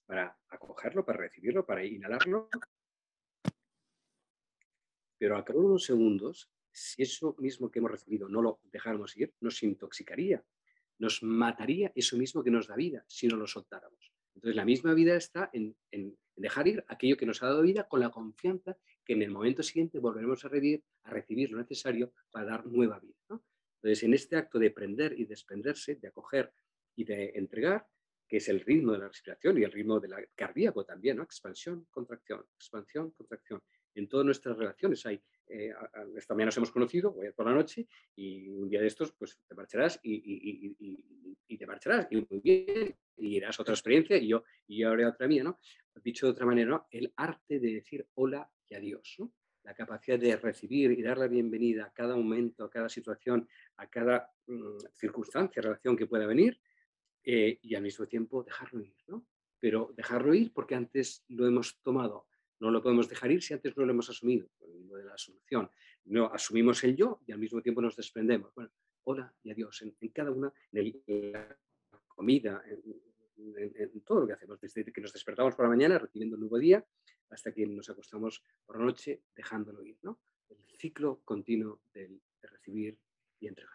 [0.07, 2.49] para acogerlo, para recibirlo, para inhalarlo.
[5.19, 9.17] Pero a cabo de unos segundos, si eso mismo que hemos recibido no lo dejáramos
[9.17, 10.45] ir, nos intoxicaría,
[10.99, 14.13] nos mataría eso mismo que nos da vida si no lo soltáramos.
[14.35, 15.75] Entonces la misma vida está en,
[16.37, 19.63] dejar ir aquello que nos ha dado vida con la confianza que en el momento
[19.63, 23.15] siguiente volveremos a recibir lo necesario para dar nueva vida.
[23.29, 26.53] Entonces en este acto de prender y desprenderse, de acoger
[26.95, 27.87] y de entregar,
[28.29, 31.23] que es el ritmo de la respiración y el ritmo del cardíaco también, ¿no?
[31.23, 33.63] Expansión, contracción, expansión, contracción.
[33.95, 35.73] En todas nuestras relaciones hay, eh,
[36.17, 37.87] esta mañana nos hemos conocido, voy a por la noche,
[38.17, 43.37] y un día de estos, pues te marcharás y, te marcharás, y muy bien, y
[43.37, 45.59] irás a otra experiencia, y yo, y yo haré otra mía, ¿no?
[46.03, 46.85] Dicho de otra manera.
[46.91, 49.33] El arte de decir hola y adiós, ¿no?
[49.63, 53.89] La capacidad de recibir y dar la bienvenida a cada momento, a cada situación, a
[53.89, 56.61] cada mm, circunstancia, relación que pueda venir,
[57.29, 59.27] eh, y al mismo tiempo dejarlo ir, ¿no?
[59.59, 62.29] Pero dejarlo ir porque antes lo hemos tomado.
[62.61, 64.49] No lo podemos dejar ir si antes no lo hemos asumido,
[64.89, 65.69] lo de la solución.
[66.05, 68.55] No, asumimos el yo y al mismo tiempo nos desprendemos.
[68.55, 68.71] Bueno,
[69.05, 71.59] hola y adiós en, cada una, en, la
[72.07, 72.63] comida,
[73.37, 76.59] en, todo lo que hacemos, desde que nos despertamos por la mañana recibiendo un nuevo
[76.59, 76.87] día
[77.31, 80.21] hasta que nos acostamos por la noche dejándolo ir, ¿no?
[80.49, 82.97] El ciclo continuo de recibir
[83.41, 83.75] y entregar.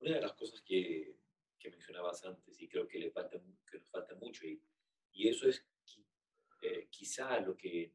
[0.00, 1.23] Una de las cosas que
[1.64, 4.60] que mencionabas antes y creo que, le falta, que nos falta mucho y,
[5.12, 5.64] y eso es
[6.60, 7.90] eh, quizá lo que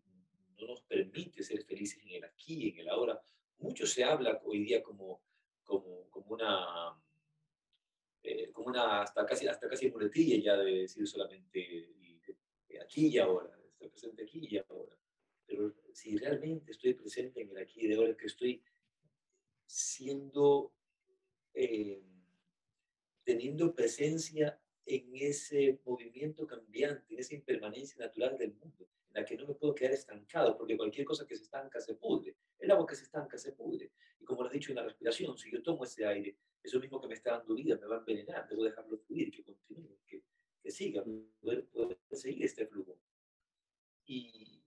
[0.57, 3.21] no nos permite ser felices en el aquí, en el ahora.
[3.59, 5.21] Mucho se habla hoy día como,
[5.63, 6.99] como, como una,
[8.23, 11.93] eh, como una hasta casi, hasta casi muletilla ya de decir solamente
[12.81, 14.97] aquí y ahora, estar presente aquí y ahora.
[15.45, 18.63] Pero si realmente estoy presente en el aquí y ahora, que estoy
[19.67, 20.73] siendo...
[21.53, 22.01] Eh,
[23.29, 29.37] teniendo presencia en ese movimiento cambiante, en esa impermanencia natural del mundo, en la que
[29.37, 32.35] no me puedo quedar estancado, porque cualquier cosa que se estanca se pudre.
[32.57, 33.91] El agua que se estanca se pudre.
[34.19, 36.99] Y como lo he dicho en la respiración, si yo tomo ese aire, eso mismo
[36.99, 40.23] que me está dando vida me va a envenenar, debo dejarlo fluir, que continúe, que,
[40.63, 41.03] que siga,
[41.39, 42.97] poder, poder seguir este flujo.
[44.07, 44.59] Y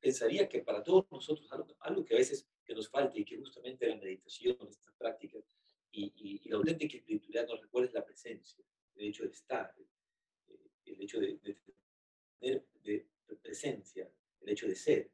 [0.00, 3.36] pensaría que para todos nosotros, algo, algo que a veces que nos falta y que
[3.36, 5.44] justamente la meditación, estas prácticas,
[5.92, 8.64] y, y, la auténtica espiritualidad nos recuerda la presencia,
[8.96, 9.74] el hecho de estar,
[10.48, 11.38] eh, el hecho de,
[12.38, 13.06] tener de,
[13.42, 15.10] presencia, el hecho de ser.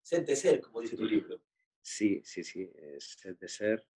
[0.00, 1.40] Ser de ser, como dice tu libro.
[1.80, 3.86] Sí, sí, sí, es ser de ser,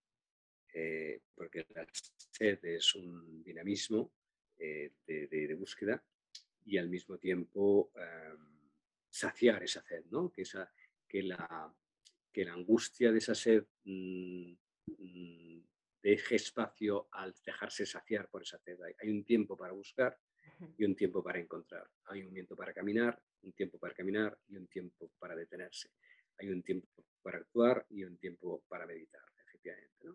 [0.73, 4.13] eh, porque la sed es un dinamismo
[4.59, 6.05] eh, de, de, búsqueda
[6.65, 8.57] y al mismo tiempo em,
[9.09, 10.31] saciar esa sed, ¿no?
[10.31, 10.73] Que, esa,
[11.09, 11.75] que, la,
[12.33, 14.53] que la angustia de esa sed mm,
[14.87, 15.56] mm,
[16.07, 18.79] deje espacio al dejarse saciar por esa sed.
[19.01, 20.17] Hay un tiempo para buscar
[20.79, 21.85] y un tiempo para encontrar.
[22.05, 25.91] Hay un momento para caminar, un tiempo para caminar y un tiempo para detenerse.
[26.39, 26.87] Hay un tiempo
[27.23, 30.07] para actuar y un tiempo para meditar, efectivamente.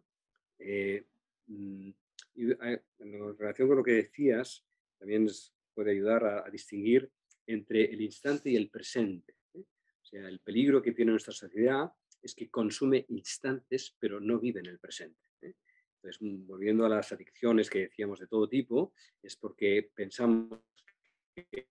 [0.59, 1.05] Eh,
[1.47, 1.89] mm,
[2.35, 4.65] y en relación con lo que decías,
[4.97, 5.27] también
[5.73, 7.11] puede ayudar a, distinguir
[7.45, 9.35] entre el instante y el presente.
[9.55, 9.59] ¿eh?
[9.59, 14.61] O sea, el peligro que tiene nuestra sociedad es que consume instantes, pero no vive
[14.61, 15.19] en el presente.
[15.41, 15.55] ¿eh?
[16.03, 20.59] Entonces, volviendo a las adicciones que decíamos de todo tipo, es porque pensamos
[21.35, 21.67] que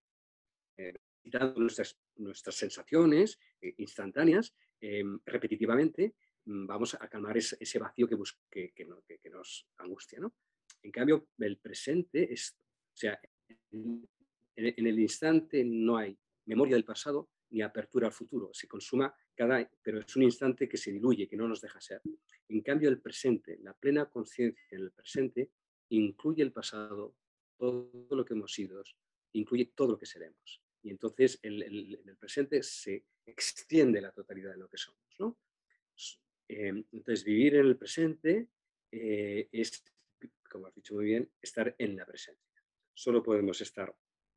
[0.76, 0.94] eh,
[1.56, 6.14] nuestras, nuestras sensaciones eh, instantáneas em, repetitivamente,
[6.44, 8.08] mm, vamos a calmar ese, vacío
[8.48, 10.20] que, que, nos angustia.
[10.20, 10.34] ¿no?
[10.82, 13.20] En cambio, el presente es, o sea,
[13.72, 14.08] en,
[14.54, 16.16] el instante no hay
[16.46, 18.50] memoria del pasado ni apertura al futuro.
[18.52, 22.00] Se consuma cada, pero es un instante que se diluye, que no nos deja ser.
[22.48, 25.50] En cambio, el presente, la plena conciencia en el presente,
[25.90, 27.14] incluye el pasado,
[27.56, 28.82] todo lo que hemos sido,
[29.32, 30.62] incluye todo lo que seremos.
[30.82, 35.00] Y entonces en el, presente se extiende la totalidad de lo que somos.
[35.18, 35.38] ¿no?
[36.48, 38.48] Em, entonces, vivir en el presente
[38.90, 39.84] eh, es,
[40.50, 42.62] como has dicho muy bien, estar en la presencia.
[42.94, 43.94] Solo podemos estar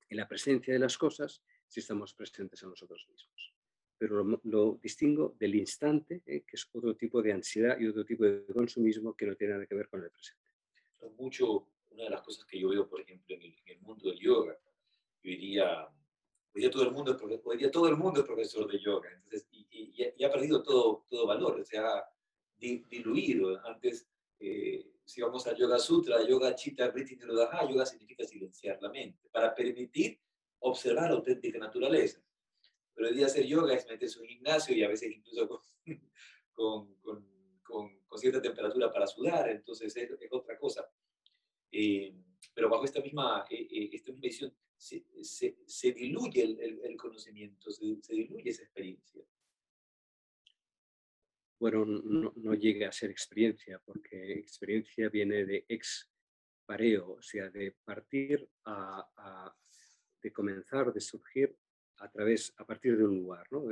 [0.10, 1.42] en la presencia de las cosas
[1.74, 3.52] si estamos presentes en nosotros mismos.
[3.98, 8.26] Pero lo, distingo del instante, eh, que es otro tipo de ansiedad y otro tipo
[8.26, 10.44] de consumismo que no tiene nada que ver con el presente.
[11.18, 14.56] Mucho, una de las cosas que yo veo, por ejemplo, en el, mundo del yoga,
[15.24, 15.88] yo diría,
[16.54, 19.10] hoy día todo el mundo es, hoy día todo el mundo es profesor de yoga,
[19.12, 22.06] entonces, y, ha perdido todo, todo valor, se ha
[22.60, 23.60] diluido.
[23.66, 24.08] Antes,
[24.40, 29.28] eh, si vamos al Yoga Sutra, Yoga Chitta Vritti Nirodha, yoga significa silenciar la mente,
[29.32, 30.20] para permitir
[30.64, 32.22] observar la auténtica naturaleza.
[32.94, 35.48] Pero el día de hacer yoga es meterse en un gimnasio y a veces incluso
[35.48, 35.62] con,
[36.54, 36.96] con,
[37.64, 40.88] con, cierta temperatura para sudar, entonces es, otra cosa.
[41.72, 42.14] Eh,
[42.54, 45.04] pero bajo esta misma, eh, eh, esta misma visión se,
[45.66, 49.24] se, diluye el, conocimiento, se, diluye esa experiencia.
[51.60, 56.12] Bueno, no, llega a ser experiencia, porque experiencia viene de ex
[56.66, 59.10] pareo, o sea, de partir a
[60.24, 61.56] de comenzar, de surgir
[61.98, 63.46] a través, a partir de un lugar.
[63.52, 63.66] ¿no?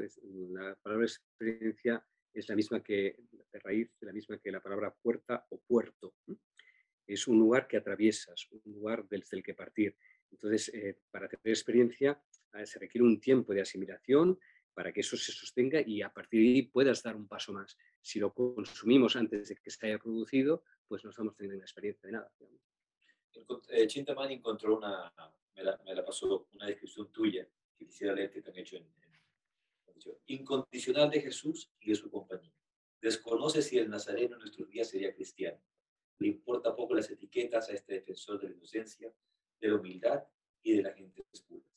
[0.51, 3.17] La palabra experiencia es la misma que,
[3.51, 6.13] de raíz, la misma que la palabra puerta o puerto.
[7.07, 9.97] Es un lugar que atraviesas, un lugar desde el que partir.
[10.29, 12.21] Entonces, eh, para tener experiencia
[12.53, 14.39] eh, se requiere un tiempo de asimilación
[14.73, 17.77] para que eso se sostenga y a partir de ahí puedas dar un paso más.
[18.01, 22.07] Si lo consumimos antes de que se haya producido, pues no estamos teniendo una experiencia
[22.07, 22.31] de nada.
[23.69, 25.11] Eh, Chintamani encontró una,
[25.61, 27.47] me la, me la, pasó una descripción tuya
[27.77, 28.87] que quisiera leer que te han hecho en,
[30.25, 32.51] Incondicional de Jesús y de su compañía.
[32.99, 35.61] Desconoce si el nazareno en nuestros días sería cristiano.
[36.17, 39.13] Le importa poco las etiquetas a este defensor de la inocencia,
[39.59, 40.23] de la humildad
[40.63, 41.67] y de la gente puras.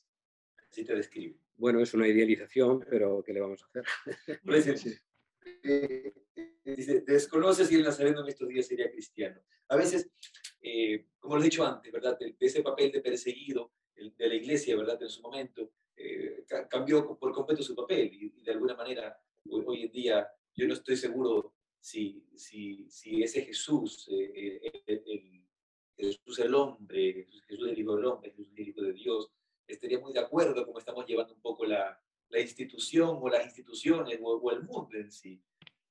[0.70, 1.36] Así te describe.
[1.56, 3.84] Bueno, es una idealización, pero ¿qué le vamos a hacer?
[5.62, 6.12] Eh,
[6.64, 9.40] dice, desconoce si el nazareno en estos días sería cristiano.
[9.68, 10.10] A veces
[10.66, 12.18] eh, como lo he dicho antes, ¿verdad?
[12.18, 15.00] De, ese papel de perseguido de la iglesia, ¿verdad?
[15.02, 19.14] En su momento, eh, cambió por completo su papel y, de alguna manera
[19.50, 25.44] hoy, en día yo no estoy seguro si, si, si ese Jesús, eh, el,
[25.98, 29.30] Jesús el hombre, Jesús el Hijo del Hombre, Jesús el Hijo de Dios,
[29.66, 34.18] estaría muy de acuerdo como estamos llevando un poco la, la institución o las instituciones
[34.22, 35.42] o, el mundo en sí.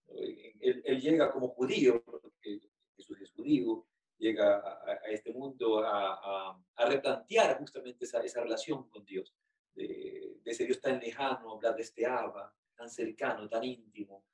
[0.08, 2.60] Él, él, llega como judío, porque
[2.96, 3.86] Jesús es judío,
[4.24, 6.58] llega a, este mundo a,
[6.88, 9.36] replantear justamente esa, esa, relación con Dios,
[9.76, 14.26] de, ese Dios tan lejano, hablar de este Abba, tan cercano, tan íntimo.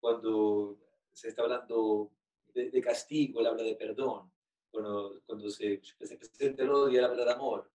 [0.00, 0.78] Cuando
[1.12, 2.10] se está hablando
[2.52, 4.32] de, castigo, él habla de perdón.
[4.70, 7.70] Cuando, cuando se, se, presenta el odio, él habla de amor.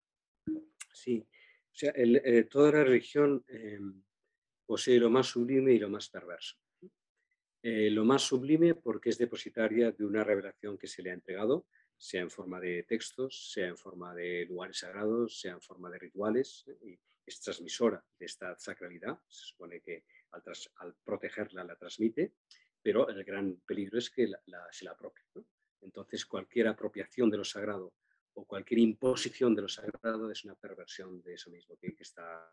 [0.92, 1.26] Sí,
[1.72, 4.02] o sea, eh, toda la religión em,
[4.66, 6.56] posee lo más sublime y lo más perverso.
[7.62, 11.66] Eh, lo más sublime porque es depositaria de una revelación que se le ha entregado,
[11.96, 15.98] sea en forma de textos, sea en forma de lugares sagrados, sea en forma de
[15.98, 16.78] rituales, ¿eh?
[16.82, 22.32] y es transmisora de esta sacralidad, se supone que al, protegerla la transmite,
[22.82, 24.26] pero el gran peligro es que
[24.70, 25.24] se la apropie.
[25.82, 27.92] Entonces, cualquier apropiación de lo sagrado
[28.34, 32.48] o cualquier imposición de lo sagrado es una perversión de eso mismo que está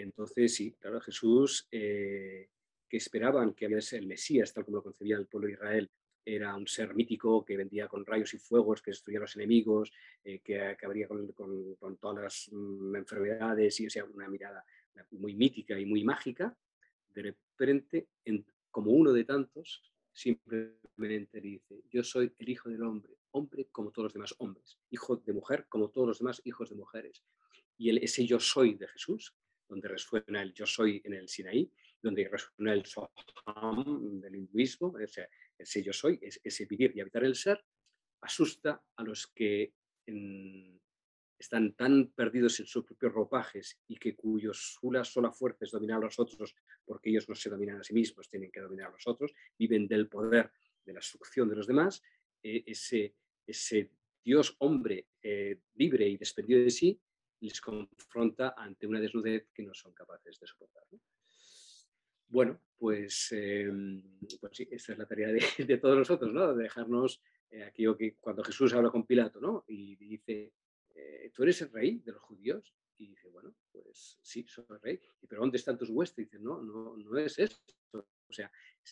[0.00, 2.50] entonces, sí, claro, Jesús, eh,
[2.86, 5.90] que esperaban que había ser el Mesías, tal como lo concebía el pueblo de Israel,
[6.22, 9.90] era un ser mítico que vendía con rayos y fuegos, que destruía a los enemigos,
[10.22, 14.62] eh, que acabaría con, con, todas las mm, enfermedades, y o sea, una mirada
[15.12, 16.54] muy mítica y muy mágica.
[17.14, 18.08] De repente,
[18.70, 24.04] como uno de tantos, simplemente dice, yo soy el hijo del hombre, hombre como todos
[24.04, 27.22] los demás hombres, hijo de mujer como todos los demás hijos de mujeres.
[27.78, 29.34] Y el, ese yo soy de Jesús,
[29.68, 31.70] donde resuena el yo soy en el Sinaí,
[32.02, 37.64] donde resuena el Soham del hinduismo, ese, yo soy, ese vivir y habitar el ser,
[38.20, 39.72] asusta a los que
[41.38, 45.98] están tan perdidos en sus propios ropajes y que cuyos sulas sola fuerza es dominar
[45.98, 46.54] a los otros
[46.84, 49.86] porque ellos no se dominan a sí mismos, tienen que dominar a los otros, viven
[49.86, 50.50] del poder
[50.84, 52.02] de la succión de los demás,
[52.42, 53.14] eh, ese,
[53.46, 53.90] ese
[54.24, 57.00] Dios hombre eh, libre y desprendido de sí
[57.40, 60.84] les confronta ante una desnudez que no son capaces de soportar.
[62.28, 64.02] Bueno, pues, em,
[64.40, 65.28] pues, sí, esta es la tarea
[65.70, 66.54] de, todos nosotros, ¿no?
[66.54, 69.64] De dejarnos eh, aquello que cuando Jesús habla con Pilato, ¿no?
[69.68, 70.52] Y dice,
[70.94, 72.74] eh, ¿tú eres el rey de los judíos?
[72.98, 75.00] Y dice, bueno, pues sí, soy el rey.
[75.20, 76.18] ¿Y pero dónde están tus huestes?
[76.18, 77.74] Y dice, no, no, no es esto.
[77.92, 78.50] O sea,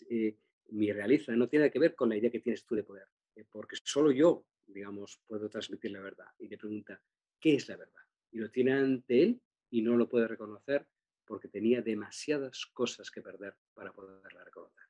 [0.08, 0.38] eh,
[0.70, 3.08] mi realeza no tiene que ver con la idea que tienes tú de poder,
[3.50, 6.26] porque solo yo, digamos, puedo transmitir la verdad.
[6.38, 7.02] Y le pregunta,
[7.40, 8.03] ¿qué es la verdad?
[8.34, 10.86] Y lo tiene ante él y no lo puede reconocer
[11.24, 14.84] porque tenía demasiadas cosas que perder para poderla reconocer.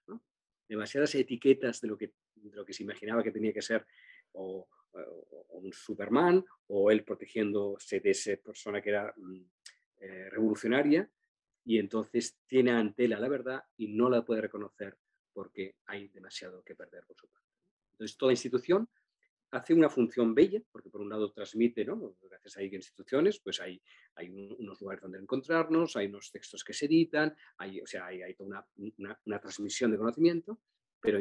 [0.66, 3.86] Demasiadas etiquetas de lo, que, lo que se imaginaba que tenía que ser
[4.32, 4.66] o,
[5.50, 9.40] un Superman o él protegiéndose de esa persona que era mm,
[10.00, 11.08] eh, revolucionaria
[11.64, 14.96] y entonces tiene ante él la verdad y no la puede reconocer
[15.32, 17.48] porque hay demasiado que perder por su parte.
[17.92, 18.88] Entonces toda institución
[19.54, 22.16] hace una función bella, porque por un lado transmite, ¿no?
[22.22, 23.80] gracias a instituciones, pues hay,
[24.16, 28.22] hay unos lugares donde encontrarnos, hay unos textos que se editan, hay, o sea, hay,
[28.22, 30.58] hay toda una, una, transmisión de conocimiento,
[31.00, 31.20] pero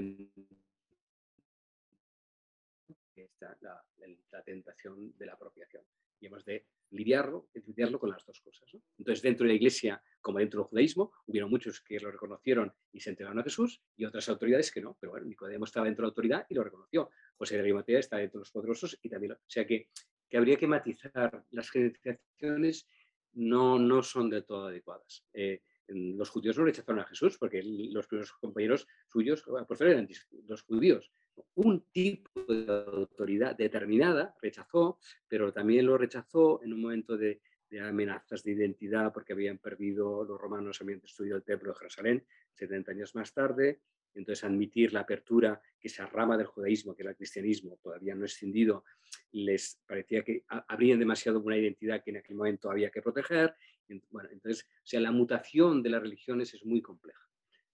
[3.15, 3.83] está la,
[4.31, 5.83] la, tentación de la apropiación.
[6.23, 8.69] Y hemos de lidiarlo, lidiarlo con las dos cosas.
[8.97, 13.01] Entonces, dentro de la Iglesia, como dentro del judaísmo, hubieron muchos que lo reconocieron y
[13.01, 14.95] se entregaron a Jesús y otras autoridades que no.
[15.01, 17.09] Pero bueno, Nicodemo estaba dentro de la autoridad y lo reconoció.
[17.35, 19.33] José de Arimatea está dentro de los poderosos y también.
[19.33, 19.89] O sea que,
[20.29, 21.43] que habría que matizar.
[21.51, 22.87] Las generalizaciones
[23.33, 25.25] no, no son del todo adecuadas.
[25.33, 30.07] Eh, los judíos no rechazaron a Jesús porque los primeros compañeros suyos por eran
[30.47, 31.11] los judíos.
[31.55, 37.41] Un tipo de autoridad determinada rechazó, pero también lo rechazó en un momento de,
[37.81, 42.91] amenazas de identidad porque habían perdido, los romanos habían destruido el templo de Jerusalén 70
[42.91, 43.81] años más tarde,
[44.13, 48.25] entonces admitir la apertura que esa rama del judaísmo, que era el cristianismo, todavía no
[48.25, 48.85] escindido,
[49.31, 53.55] les parecía que abrían demasiado una identidad que en aquel momento había que proteger.
[53.87, 57.27] Entonces, sea, la mutación de las religiones es muy compleja,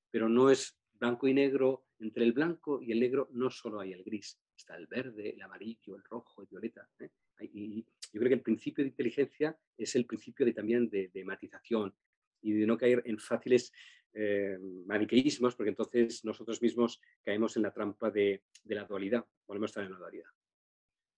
[0.10, 1.86] pero no es blanco y negro.
[2.00, 5.42] Entre el blanco y el negro no solo hay el gris, está el verde, el
[5.42, 6.88] amarillo, el rojo, el violeta.
[7.00, 7.10] ¿eh?
[7.42, 7.84] Y
[8.14, 11.94] yo creo que el principio de inteligencia es el principio de, también de, de matización
[12.42, 13.74] y de no caer en fáciles
[14.14, 19.72] eh, maniqueísmos, porque entonces nosotros mismos caemos en la trampa de, la dualidad, volvemos a
[19.72, 20.30] estar en la dualidad.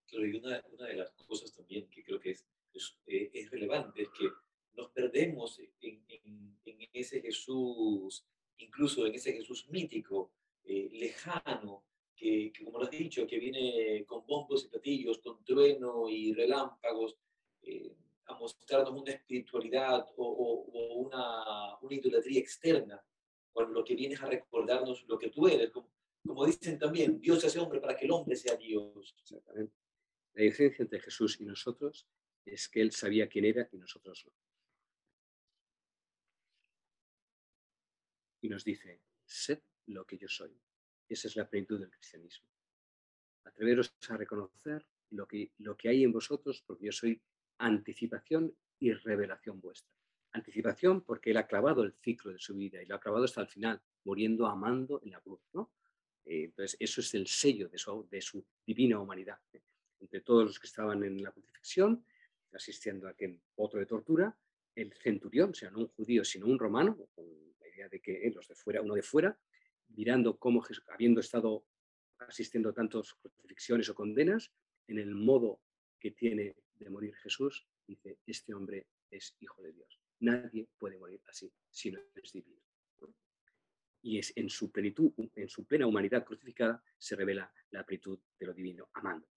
[0.06, 4.08] Claro, y una, de las cosas también que creo que es, es, eh, relevante es
[4.10, 4.28] que
[4.74, 6.04] nos perdemos en,
[6.92, 8.26] ese Jesús,
[8.58, 10.30] incluso en ese Jesús mítico,
[10.64, 11.84] eh, lejano,
[12.14, 17.16] que, como lo has dicho, que viene con bombos y platillos, con trueno y relámpagos,
[18.26, 23.02] a mostrarnos una espiritualidad o, una, una, idolatría externa,
[23.52, 25.70] cuando lo que vienes a recordarnos lo que tú eres.
[25.70, 29.14] Como, dicen también, Dios se hace hombre para que el hombre sea Dios.
[29.18, 29.74] Exactamente.
[30.34, 32.06] La diferencia entre Jesús y nosotros
[32.44, 34.32] es que Él sabía quién era y nosotros no.
[38.40, 40.56] Y nos dice, sed lo que yo soy.
[41.08, 42.46] Esa es la plenitud del cristianismo.
[43.44, 47.20] Atreveros a reconocer lo que, lo que hay en vosotros, porque yo soy
[47.58, 49.92] anticipación y revelación vuestra.
[50.32, 53.42] Anticipación porque él ha clavado el ciclo de su vida y lo ha clavado hasta
[53.42, 55.40] el final, muriendo amando en la cruz.
[56.24, 59.38] Eh, entonces, eso es el sello de su, de su divina humanidad.
[59.52, 59.62] ¿eh?
[60.00, 62.04] Entre todos los que estaban en la crucifixión,
[62.52, 64.36] asistiendo a aquel otro de tortura,
[64.74, 67.26] el centurión, o sea, no un judío, sino un romano, con
[67.60, 69.38] la idea de que los de fuera, uno de fuera,
[69.96, 71.64] mirando cómo, habiendo estado
[72.18, 74.52] asistiendo a tantas crucifixiones o condenas,
[74.86, 75.60] en el modo
[75.98, 80.00] que tiene de morir Jesús, dice, este hombre es hijo de Dios.
[80.20, 82.60] Nadie puede morir así si no es divino.
[84.04, 88.46] Y es en su plenitud, en su plena humanidad crucificada, se revela la plenitud de
[88.46, 89.28] lo divino, amando.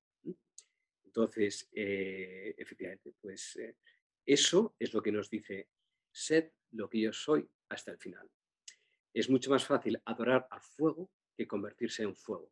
[1.04, 3.78] Entonces, eh, efectivamente, pues eh,
[4.26, 5.70] eso es lo que nos dice,
[6.12, 8.30] sed lo que yo soy hasta el final.
[9.16, 12.52] Es mucho más fácil adorar al fuego que convertirse en fuego,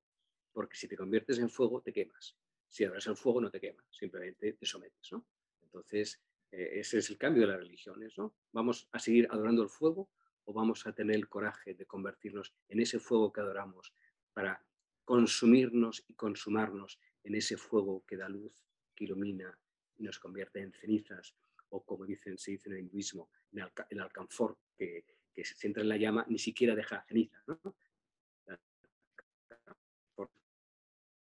[0.51, 2.35] porque si te conviertes en fuego te quemas
[2.73, 5.11] si adoras el fuego no te quema, simplemente te sometes.
[5.11, 5.23] ¿no?
[5.61, 6.19] Entonces,
[6.51, 8.17] eh, ese es el cambio de las religiones.
[8.17, 8.33] ¿no?
[8.51, 10.09] ¿Vamos a seguir adorando el fuego
[10.45, 13.93] o vamos a tener el coraje de convertirnos en ese fuego que adoramos
[14.33, 14.65] para
[15.05, 19.55] consumirnos y consumarnos en ese fuego que da luz, que ilumina
[19.95, 21.35] y nos convierte en cenizas,
[21.69, 23.59] o como dicen, se dice en el hinduismo, en
[23.89, 27.43] el, alcanfor, que, que se centra en la llama, ni siquiera deja ceniza.
[27.47, 27.59] ¿no?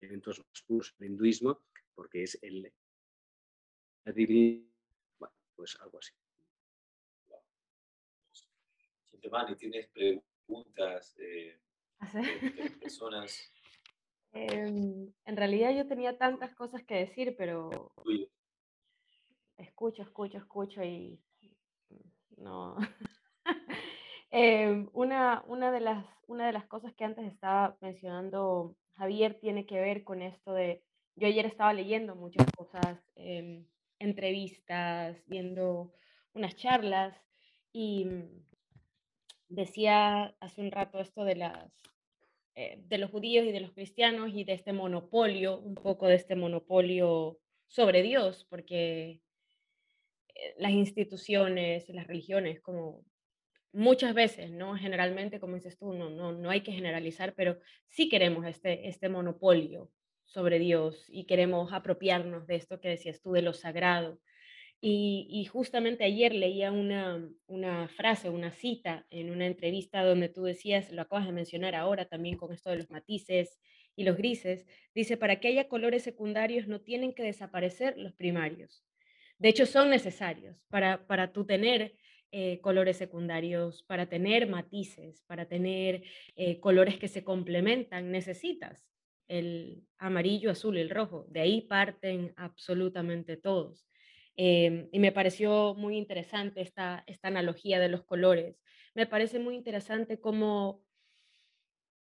[0.00, 1.60] eventos más puros del hinduismo,
[1.94, 2.72] porque es el,
[4.14, 4.66] divinidad,
[5.18, 6.12] bueno, pues algo así.
[9.10, 11.60] Chintamani, ¿tienes preguntas eh,
[11.98, 13.52] ¿Ah, de personas?
[14.32, 17.92] Em, en realidad yo tenía tantas cosas que decir, pero
[19.56, 21.20] escucho, escucho, escucho y
[22.36, 22.76] no.
[24.30, 29.66] Em, una, una, de las, una de las cosas que antes estaba mencionando Javier tiene
[29.66, 30.82] que ver con esto de,
[31.16, 33.66] yo ayer estaba leyendo muchas cosas, em,
[33.98, 35.92] entrevistas, viendo
[36.32, 37.16] unas charlas
[37.72, 38.06] y
[39.48, 41.72] decía hace un rato esto de las
[42.56, 46.16] eh, de los judíos y de los cristianos y de este monopolio, un poco de
[46.16, 49.20] este monopolio sobre Dios, porque
[50.34, 53.04] eh, las instituciones, las religiones, como
[53.72, 54.76] muchas veces, ¿no?
[54.76, 57.58] Generalmente, como dices tú, no, no, no hay que generalizar, pero
[57.88, 59.90] sí queremos este, este monopolio
[60.24, 64.20] sobre Dios y queremos apropiarnos de esto que decías tú, de lo sagrado,
[64.82, 70.90] y, justamente ayer leía una, una, frase, una cita en una entrevista donde tú decías,
[70.90, 73.58] lo acabas de mencionar ahora también con esto de los matices
[73.94, 78.82] y los grises, dice, para que haya colores secundarios no tienen que desaparecer los primarios.
[79.38, 81.94] De hecho, son necesarios para, para tú tener
[82.32, 86.04] eh, colores secundarios, para tener matices, para tener
[86.36, 88.86] eh, colores que se complementan, necesitas
[89.26, 91.26] el amarillo, azul y el rojo.
[91.28, 93.86] De ahí parten absolutamente todos.
[94.36, 98.60] Em, y me pareció muy interesante esta, esta analogía de los colores.
[98.94, 100.82] Me parece muy interesante cómo,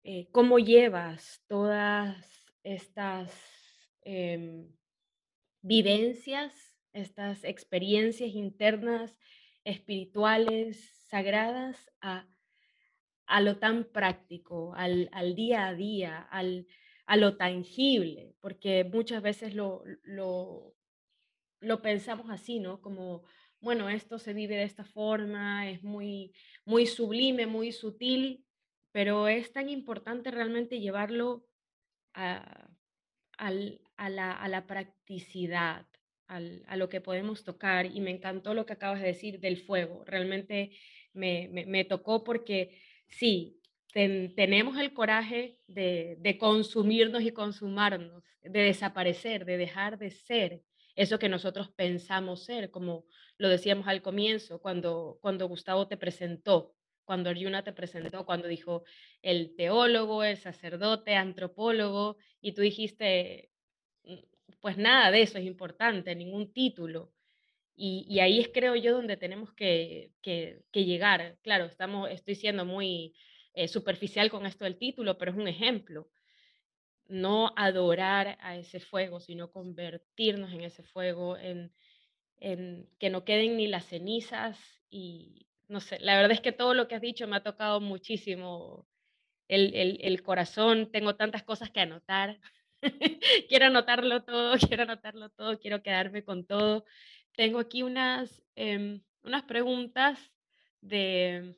[0.04, 3.32] eh, cómo llevas todas estas
[4.02, 4.70] em,
[5.62, 6.54] vivencias,
[6.92, 9.16] estas experiencias internas,
[9.68, 12.26] espirituales, sagradas, a,
[13.26, 16.66] a lo tan práctico, al, al día a día, al,
[17.06, 20.74] a lo tangible, porque muchas veces lo, lo,
[21.60, 22.80] lo pensamos así, ¿no?
[22.80, 23.24] Como,
[23.60, 26.32] bueno, esto se vive de esta forma, es muy,
[26.64, 28.44] muy sublime, muy sutil,
[28.92, 31.46] pero es tan importante realmente llevarlo
[32.14, 32.70] a,
[33.38, 35.86] la, practicidad,
[36.28, 37.86] a lo que podemos tocar.
[37.86, 40.04] Y me encantó lo que acabas de decir del fuego.
[40.04, 40.70] Realmente
[41.14, 43.60] me, tocó porque sí,
[43.92, 50.62] tenemos el coraje de, de consumirnos y consumarnos, de desaparecer, de dejar de ser
[50.98, 53.06] eso que nosotros pensamos ser, como
[53.36, 56.74] lo decíamos al comienzo, cuando, cuando Gustavo te presentó,
[57.04, 58.82] cuando Arjuna te presentó, cuando dijo
[59.22, 63.50] el teólogo, el sacerdote, antropólogo, y tú dijiste,
[64.60, 67.12] pues nada de eso es importante, ningún título.
[67.80, 71.38] Y, ahí es, creo yo, donde tenemos que, que, llegar.
[71.42, 73.14] Claro, estamos, estoy siendo muy
[73.54, 76.08] eh, superficial con esto del título, pero es un ejemplo
[77.08, 81.72] no adorar a ese fuego, sino convertirnos en ese fuego, en,
[82.40, 84.58] que no queden ni las cenizas
[84.90, 87.80] y no sé, la verdad es que todo lo que has dicho me ha tocado
[87.80, 88.86] muchísimo
[89.48, 92.38] el, corazón, tengo tantas cosas que anotar,
[93.48, 96.84] quiero anotarlo todo, quiero anotarlo todo, quiero quedarme con todo.
[97.36, 100.32] Tengo aquí unas, em, unas preguntas
[100.80, 101.56] de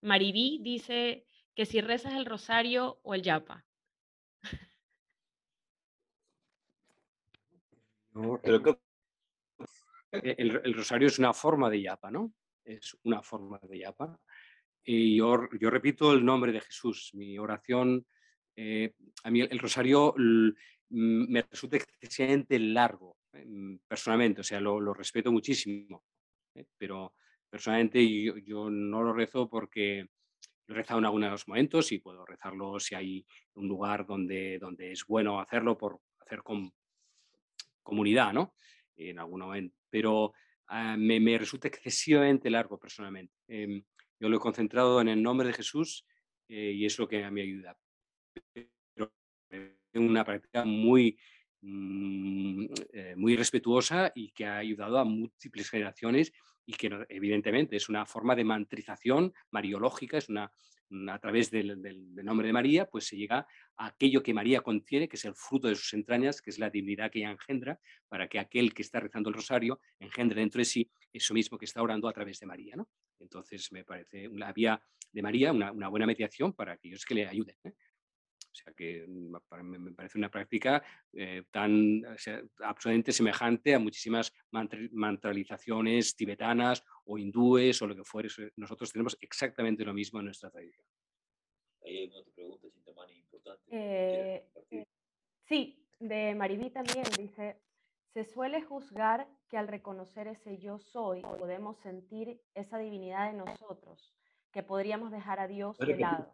[0.00, 3.64] Maribí, dice que si rezas el rosario o el yapa.
[10.12, 12.32] el, rosario es una forma de yapa, ¿no?
[12.64, 14.18] Es una forma de yapa.
[14.84, 17.10] Y yo, yo repito el nombre de Jesús.
[17.14, 18.06] Mi oración,
[18.56, 18.92] eh,
[19.22, 20.14] a mí el, rosario
[20.90, 26.04] me resulta excesivamente largo, eh, personalmente, o sea, lo, respeto muchísimo,
[26.54, 26.66] ¿eh?
[26.78, 27.14] pero
[27.50, 28.06] personalmente
[28.44, 30.06] yo, no lo rezo porque
[30.66, 34.92] lo he rezado en algunos momentos y puedo rezarlo si hay un lugar donde, donde
[34.92, 36.72] es bueno hacerlo por hacer con
[37.82, 38.54] comunidad, ¿no?
[38.96, 39.76] En algún momento.
[39.90, 40.32] Pero
[40.68, 43.34] ah, me, resulta excesivamente largo personalmente.
[43.46, 43.84] Em,
[44.18, 46.06] yo lo he concentrado en el nombre de Jesús
[46.48, 47.76] eh, y es lo que a mí ayuda.
[49.94, 51.18] Una práctica muy,
[51.60, 56.32] mm, eh, muy respetuosa y que ha ayudado a múltiples generaciones
[56.66, 60.50] y que evidentemente es una forma de mantrización mariológica, es una,
[61.08, 61.80] a través del,
[62.24, 65.68] nombre de María, pues se llega a aquello que María contiene, que es el fruto
[65.68, 67.78] de sus entrañas, que es la divinidad que ella engendra,
[68.08, 71.64] para que aquel que está rezando el rosario engendre dentro de sí eso mismo que
[71.64, 72.76] está orando a través de María.
[72.76, 72.88] ¿no?
[73.20, 74.80] Entonces me parece la vía
[75.12, 77.56] de María una, buena mediación para aquellos que le ayuden.
[77.64, 77.72] ¿eh?
[78.54, 79.34] O sea que mm,
[79.80, 80.80] me parece una práctica
[81.12, 82.02] eh, tan
[82.60, 84.32] absolutamente semejante a muchísimas
[84.92, 88.28] mantralizaciones tibetanas o hindúes o lo que fuere.
[88.56, 90.86] Nosotros tenemos exactamente lo mismo en nuestra tradición.
[91.84, 92.66] Hay otra pregunta,
[93.12, 93.64] importante.
[93.70, 94.46] Eh,
[95.42, 97.60] sí, de Maribí también dice,
[98.12, 104.14] se suele juzgar que al reconocer ese yo soy podemos sentir esa divinidad en nosotros,
[104.52, 106.32] que podríamos dejar a Dios de lado.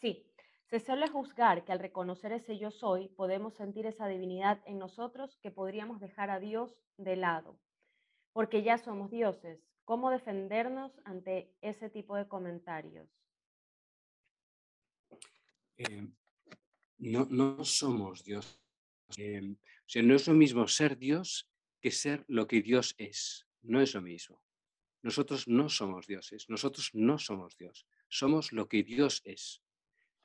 [0.00, 0.26] Sí,
[0.68, 5.38] se suele juzgar que al reconocer ese yo soy podemos sentir esa divinidad en nosotros
[5.40, 7.58] que podríamos dejar a Dios de lado,
[8.32, 9.60] porque ya somos dioses.
[9.84, 13.08] ¿Cómo defendernos ante ese tipo de comentarios?
[15.76, 16.08] Eh,
[16.98, 18.60] no, no somos Dios.
[19.16, 19.54] Eh,
[20.02, 21.48] no es lo mismo ser Dios
[21.80, 23.46] que ser lo que Dios es.
[23.62, 24.42] No es lo mismo.
[25.02, 29.62] Nosotros no somos dioses, nosotros no somos Dios, somos lo que Dios es.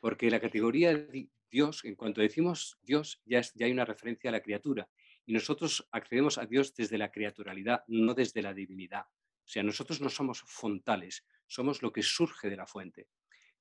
[0.01, 4.33] Porque la categoría de Dios, en cuanto decimos Dios, ya, ya hay una referencia a
[4.33, 4.89] la criatura.
[5.25, 9.05] Y nosotros accedemos a Dios desde la criaturalidad, no desde la divinidad.
[9.05, 13.07] O sea, nosotros no somos fontales, somos lo que surge de la fuente.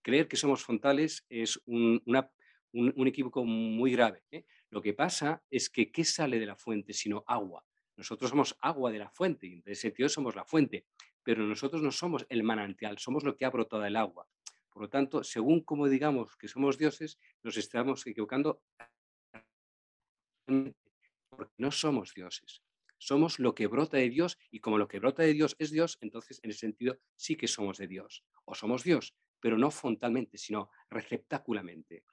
[0.03, 2.03] Creer que somos fontales es un,
[3.07, 4.25] equívoco muy grave.
[4.31, 4.45] ¿eh?
[4.71, 7.65] Lo que pasa es que ¿qué sale de la fuente sino agua?
[7.97, 10.87] Nosotros somos agua de la fuente, y en ese sentido somos la fuente,
[11.23, 14.27] pero nosotros no somos el manantial, somos lo que ha brotado el agua.
[14.71, 18.63] Por lo tanto, según como digamos que somos dioses, nos estamos equivocando
[20.47, 22.63] porque no somos dioses.
[22.99, 25.97] Somos lo que brota de Dios y como lo que brota de Dios es Dios,
[26.01, 28.25] entonces en ese sentido sí que somos de Dios.
[28.45, 32.05] O somos Dios, pero no frontalmente, sino receptáculamente.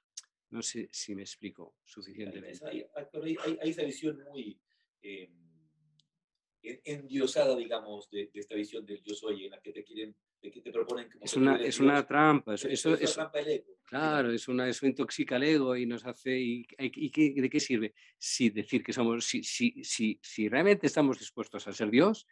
[0.50, 2.64] No sé si me explico suficientemente.
[2.66, 2.86] Hay,
[3.60, 4.58] hay esa visión muy...
[5.02, 5.30] Eh,
[6.62, 10.70] endiosada, digamos, de, esta visión del yo soy, en la que te quieren, que te
[10.70, 11.08] proponen...
[11.20, 12.54] es, una, es una trampa.
[12.54, 13.78] Eso, es, una trampa del ego.
[13.84, 16.38] Claro, es una, eso intoxica el ego y nos hace...
[16.38, 17.94] ¿Y, y de qué sirve?
[18.16, 19.24] Si decir que somos...
[19.24, 22.26] Si, si, si, si realmente estamos dispuestos a ser Dios,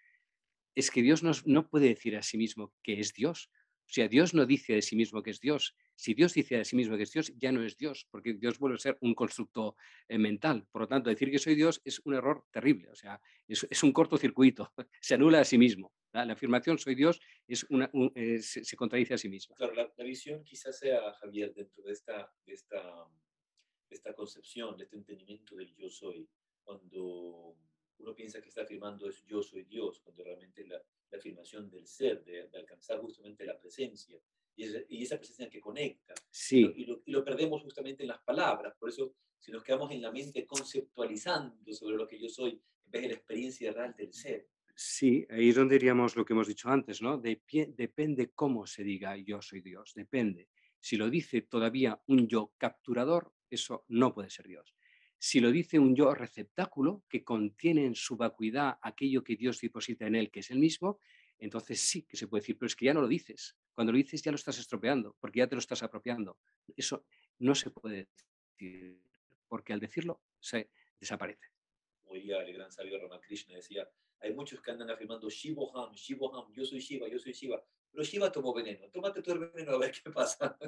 [0.75, 3.51] es que Dios nos, no puede decir a sí mismo que es Dios.
[3.87, 5.77] O sea, Dios no dice de sí mismo que es Dios.
[5.95, 8.59] Si Dios dice de sí mismo que es Dios, ya no es Dios, porque Dios
[8.59, 9.77] vuelve a ser un constructo
[10.09, 10.67] eh, mental.
[10.73, 12.91] Por lo tanto, decir que soy Dios es un error terrible.
[12.91, 14.73] O sea, es, un cortocircuito.
[15.01, 15.93] Se anula a sí mismo.
[16.13, 19.55] La, afirmación soy Dios es una, eh, se, contradice a sí misma.
[19.55, 22.81] Claro, la, visión quizás sea, Javier, dentro de esta, de esta,
[23.89, 26.29] de esta concepción, de este entendimiento del yo soy,
[26.65, 27.57] cuando
[27.99, 31.87] uno piensa que está afirmando es yo soy Dios, cuando realmente la, la afirmación del
[31.87, 34.19] ser, de, alcanzar justamente la presencia,
[34.57, 36.15] y, y, esa presencia que conecta.
[36.31, 36.73] Sí.
[36.77, 40.03] Y lo, y, lo, perdemos justamente en las palabras, por eso si nos quedamos en
[40.03, 44.13] la mente conceptualizando sobre lo que yo soy, en vez de la experiencia real del
[44.13, 44.49] ser.
[44.75, 47.17] Sí, ahí es donde diríamos lo que hemos dicho antes, ¿no?
[47.17, 50.51] De depende cómo se diga yo soy Dios, depende.
[50.81, 54.76] Si lo dice todavía un yo capturador, eso no puede ser Dios.
[55.19, 60.07] Si lo dice un yo receptáculo que contiene en su vacuidad aquello que Dios deposita
[60.07, 61.01] en él, que es el mismo,
[61.39, 63.57] entonces sí que se puede decir, pero es que ya no lo dices.
[63.75, 66.39] Cuando lo dices ya lo estás estropeando, porque ya te lo estás apropiando.
[66.77, 67.05] Eso
[67.39, 68.09] no se puede
[68.57, 69.01] decir,
[69.49, 71.47] porque al decirlo se desaparece.
[72.05, 73.89] Oiga, el gran sabio Ramakrishna decía,
[74.21, 78.31] hay muchos que andan afirmando Shivoham, Shivoham, yo soy Shiva, yo soy Shiva, pero Shiva
[78.33, 80.59] tomó veneno, tómate tu veneno a ver qué pasa.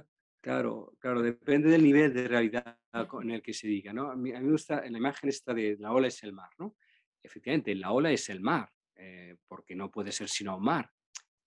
[0.40, 2.78] Claro, claro, depende del nivel de realidad
[3.08, 4.10] con el que se diga, ¿no?
[4.10, 6.76] A mí, me gusta, en la imagen esta de la ola es el mar, ¿no?
[7.20, 10.92] Efectivamente, la ola es el mar, eh, porque no puede ser sino mar,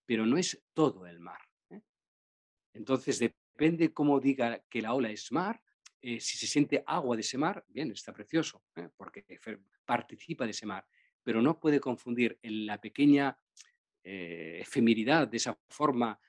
[0.05, 1.39] pero no es todo el mar.
[1.69, 1.81] ¿eh?
[2.73, 5.61] Entonces, depende cómo diga que la ola es mar,
[6.01, 8.63] eh, si se siente agua de ese mar, bien, está precioso,
[8.97, 9.25] porque
[9.85, 10.85] participa de ese mar,
[11.23, 13.37] pero no puede confundir en la pequeña
[14.03, 16.19] efemeridad de esa forma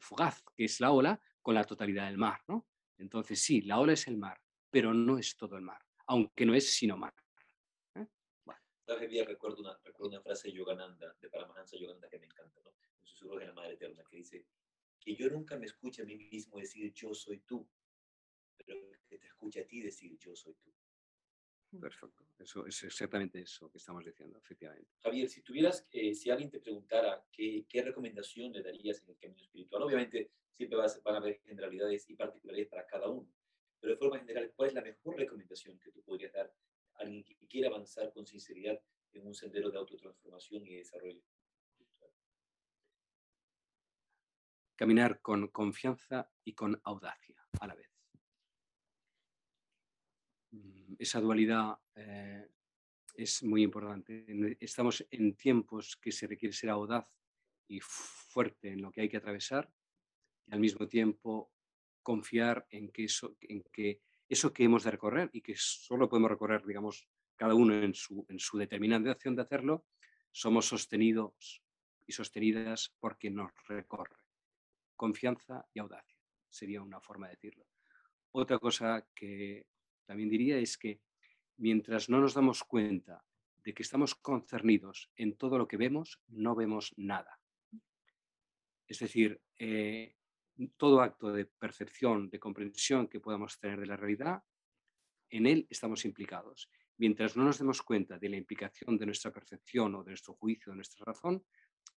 [0.00, 2.66] fugaz que es la ola con la totalidad del mar, ¿no?
[2.98, 4.36] Entonces sí, la ola es el mar,
[4.68, 7.14] pero no es todo el mar, aunque no es sino mar.
[7.94, 8.04] ¿eh?
[9.24, 12.70] Recuerdo una, recuerdo una frase de Yogananda, de Paramahansa Yogananda que me encanta, ¿no?
[12.70, 14.44] En susurros de la Madre Eterna, que dice
[14.98, 17.64] que yo nunca me escuche a mí mismo decir yo soy tú,
[18.56, 20.74] pero que te escuche a ti decir yo soy tú.
[21.80, 24.90] Perfecto, eso es exactamente eso que estamos diciendo, efectivamente.
[25.02, 29.18] Javier, si tuvieras, eh, si alguien te preguntara qué, qué recomendación le darías en el
[29.18, 33.28] camino espiritual, obviamente siempre van a haber generalidades y particularidades para cada uno,
[33.80, 36.52] pero de forma general, ¿cuál es la mejor recomendación que tú podrías dar
[36.94, 38.80] a alguien que quiera avanzar con sinceridad
[39.12, 41.22] en un sendero de autotransformación y desarrollo?
[44.76, 47.90] Caminar con confianza y con audacia a la vez.
[50.52, 52.48] Mm, esa dualidad eh,
[53.14, 54.26] es muy importante.
[54.60, 57.06] Estamos en tiempos que se requiere ser audaz
[57.68, 59.70] y fuerte en lo que hay que atravesar
[60.46, 61.52] y al mismo tiempo
[62.02, 66.30] confiar en que eso, en que, eso que hemos de recorrer y que solo podemos
[66.30, 69.86] recorrer, digamos, cada uno en su, en su determinación de hacerlo,
[70.30, 71.62] somos sostenidos
[72.06, 74.22] y sostenidas porque nos recorre.
[74.94, 76.16] Confianza y audacia
[76.48, 77.66] sería una forma de decirlo.
[78.32, 79.66] Otra cosa que
[80.06, 81.00] también diría es que
[81.58, 83.24] mientras no nos damos cuenta
[83.64, 87.40] de que estamos concernidos en todo lo que vemos, no vemos nada.
[88.86, 90.14] Es decir, eh,
[90.76, 94.42] todo acto de percepción, de comprensión que podamos tener de la realidad,
[95.30, 96.70] en él estamos implicados.
[96.98, 100.72] Mientras no nos demos cuenta de la implicación de nuestra percepción o de nuestro juicio,
[100.72, 101.44] de nuestra razón,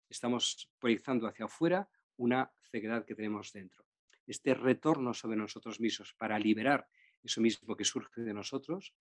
[0.09, 3.85] estamos proyectando hacia afuera una ceguedad que tenemos dentro.
[4.27, 6.89] Este retorno sobre nosotros mismos para liberar
[7.23, 8.95] eso mismo que surge de nosotros,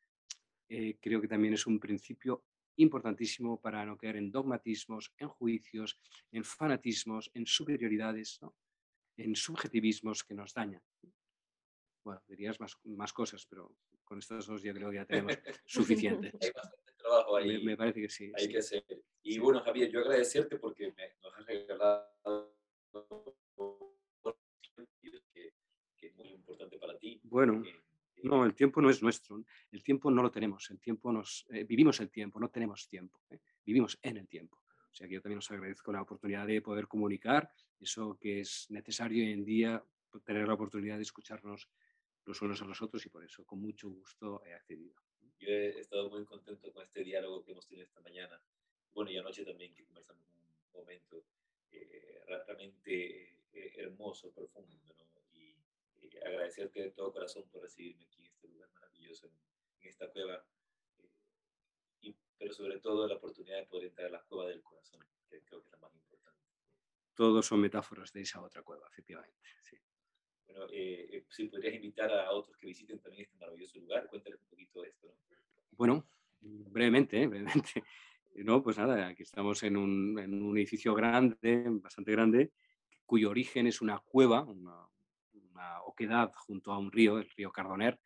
[0.70, 2.44] eh, creo que también es un principio
[2.78, 6.00] importantísimo para no caer en dogmatismos, en juicios,
[6.32, 8.40] en fanatismos, en superioridades,
[9.18, 10.82] en subjetivismos que nos dañan.
[12.04, 16.32] Bueno, dirías más, más cosas, pero con estas dos ya creo que ya tenemos suficiente.
[16.40, 17.64] Hay bastante trabajo ahí.
[17.64, 18.32] Me, parece que sí.
[18.36, 18.86] Hay que hacer.
[19.24, 22.56] Y bueno, Javier, yo agradecerte porque nos has regalado
[25.34, 25.54] que,
[25.98, 27.20] que es muy importante para ti.
[27.24, 27.64] Bueno.
[27.66, 27.87] Eh,
[28.24, 29.44] no, el tiempo no es nuestro.
[29.72, 30.70] El tiempo no lo tenemos.
[30.70, 33.22] El tiempo nos eh, vivimos el tiempo, no tenemos tiempo.
[33.30, 33.40] ¿eh?
[33.66, 34.58] Vivimos en el tiempo.
[34.92, 38.66] O sea que yo también os agradezco la oportunidad de poder comunicar eso que es
[38.70, 39.84] necesario hoy en día,
[40.26, 41.70] tener la oportunidad de escucharnos
[42.26, 44.96] los unos a los otros y por eso con mucho gusto he accedido.
[45.40, 48.42] Yo he estado muy contento con este diálogo que hemos tenido esta mañana.
[48.94, 50.24] Bueno, y anoche también que conversamos
[50.74, 51.24] un momento
[51.72, 54.97] eh, realmente hermoso, profundo, ¿no?
[56.26, 60.46] Agradecerte de todo corazón por recibirme aquí en este lugar maravilloso, en, esta cueva,
[60.98, 61.10] eh,
[62.02, 65.00] y, pero sobre todo la oportunidad de poder entrar a la cueva del corazón,
[65.30, 66.42] que creo que es la más importante.
[67.16, 69.50] Todos son metáforas de esa otra cueva, efectivamente.
[69.62, 69.78] Sí.
[70.48, 74.40] Bueno, eh, eh, si podrías invitar a otros que visiten también este maravilloso lugar, cuéntales
[74.42, 75.08] un poquito de esto.
[75.08, 75.16] ¿no?
[75.72, 76.08] Bueno,
[76.42, 77.84] brevemente, brevemente.
[78.44, 82.52] No, pues nada, aquí estamos en un, en un edificio grande, bastante grande,
[83.04, 84.87] cuyo origen es una cueva, una,
[85.58, 88.00] una oquedad junto a un río, el río Cardoner,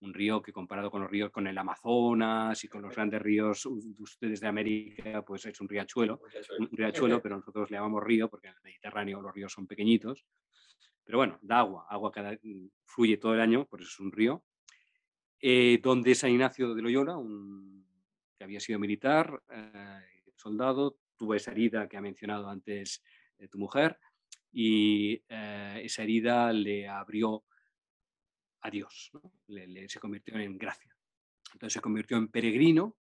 [0.00, 3.64] un río que comparado con los ríos, con el Amazonas y con los grandes ríos
[3.64, 6.20] de ustedes de América, pues es un riachuelo,
[6.58, 10.24] un riachuelo, pero nosotros le llamamos río porque en el Mediterráneo los ríos son pequeñitos.
[11.02, 12.38] Pero bueno, da agua, agua que
[12.84, 14.44] fluye todo el año, por eso es un río.
[15.40, 17.86] Eh, donde San Ignacio de Loyola, un,
[18.36, 20.02] que había sido militar, eh,
[20.36, 23.02] soldado, tuvo esa herida que ha mencionado antes
[23.38, 23.98] eh, tu mujer,
[24.52, 27.44] y eh, esa herida le abrió
[28.60, 29.12] a Dios,
[29.86, 30.96] se convirtió en gracia.
[31.52, 32.96] Entonces se convirtió en peregrino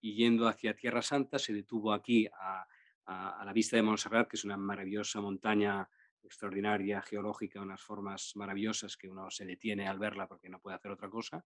[0.00, 2.66] y yendo hacia Tierra Santa se detuvo aquí a,
[3.06, 5.88] la vista de Montserrat, que es una maravillosa montaña
[6.22, 10.90] extraordinaria, geológica, unas formas maravillosas que uno se detiene al verla porque no puede hacer
[10.90, 11.44] otra cosa.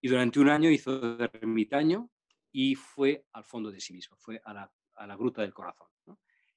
[0.00, 2.10] Y durante un año hizo ermitaño
[2.50, 5.91] y fue al fondo de sí mismo, fue a la, a la gruta del corazón.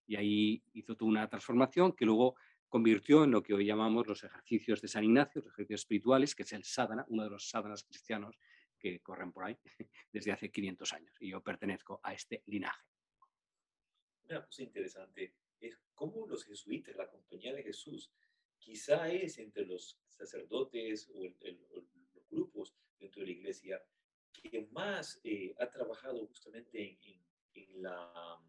[0.07, 2.35] Y ahí hizo toda una transformación que luego
[2.69, 6.43] convirtió en lo que hoy llamamos los ejercicios de San Ignacio, los ejercicios espirituales, que
[6.43, 8.37] es el sadhana, uno de los sadhanas cristianos
[8.77, 9.57] que corren por ahí
[10.11, 11.15] desde hace 500 años.
[11.19, 12.83] Y yo pertenezco a este linaje.
[14.29, 18.11] Una cosa interesante es cómo los jesuitas, la compañía de Jesús,
[18.57, 23.83] quizá es entre los sacerdotes o, los grupos dentro de la iglesia
[24.33, 26.99] que más eh, ha trabajado justamente
[27.53, 28.39] en la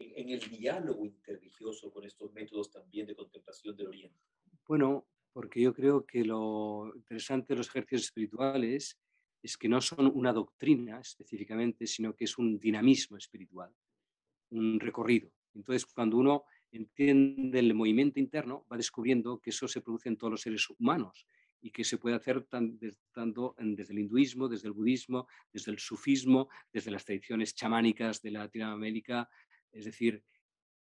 [0.00, 4.18] en el diálogo interreligioso con estos métodos también de contemplación del Oriente?
[4.66, 8.98] Bueno, porque yo creo que lo interesante de los ejercicios espirituales
[9.42, 13.74] es que no son una doctrina específicamente, sino que es un dinamismo espiritual,
[14.50, 15.30] un recorrido.
[15.54, 20.32] Entonces, cuando uno entiende el movimiento interno, va descubriendo que eso se produce en todos
[20.32, 21.26] los seres humanos
[21.62, 22.46] y que se puede hacer
[23.12, 28.30] tanto desde el hinduismo, desde el budismo, desde el sufismo, desde las tradiciones chamánicas de
[28.30, 29.28] Latinoamérica,
[29.72, 30.24] es decir,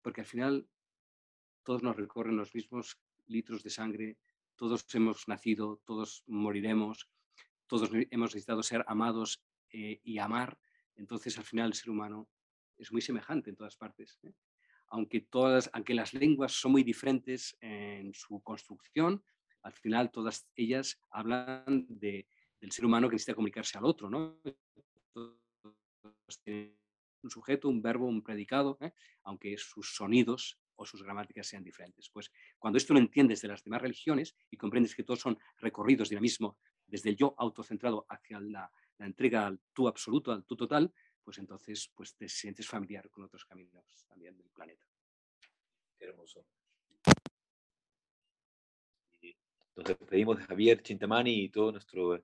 [0.02, 0.70] porque al final
[1.64, 4.18] todos nos recorren los mismos litros de sangre,
[4.56, 7.10] todos hemos nacido, todos moriremos,
[7.68, 10.60] todos hemos necesitado ser amados eh, y amar.
[10.96, 12.28] Entonces, al final, el ser humano
[12.78, 14.20] es muy semejante en todas partes.
[14.24, 14.34] ¿eh?
[14.88, 19.24] Aunque, todas, aunque las lenguas son muy diferentes en su construcción,
[19.62, 22.28] al final todas ellas hablan de,
[22.60, 24.10] del ser humano que necesita comunicarse al otro.
[24.10, 24.40] ¿no?
[27.24, 28.94] Un sujeto, un verbo, un predicado, ¿eh?
[29.24, 32.10] aunque sus sonidos o sus gramáticas sean diferentes.
[32.10, 36.10] Pues cuando esto lo entiendes de las demás religiones y comprendes que todos son recorridos
[36.10, 36.58] dinamismo
[36.88, 40.94] desde el yo autocentrado hacia la, entrega al tú absoluto, al tú total,
[41.24, 44.86] pues entonces pues te sientes familiar con otros caminos también del planeta.
[46.00, 46.46] Hermoso.
[49.76, 52.22] Nos despedimos de Javier Chintamani y todo nuestro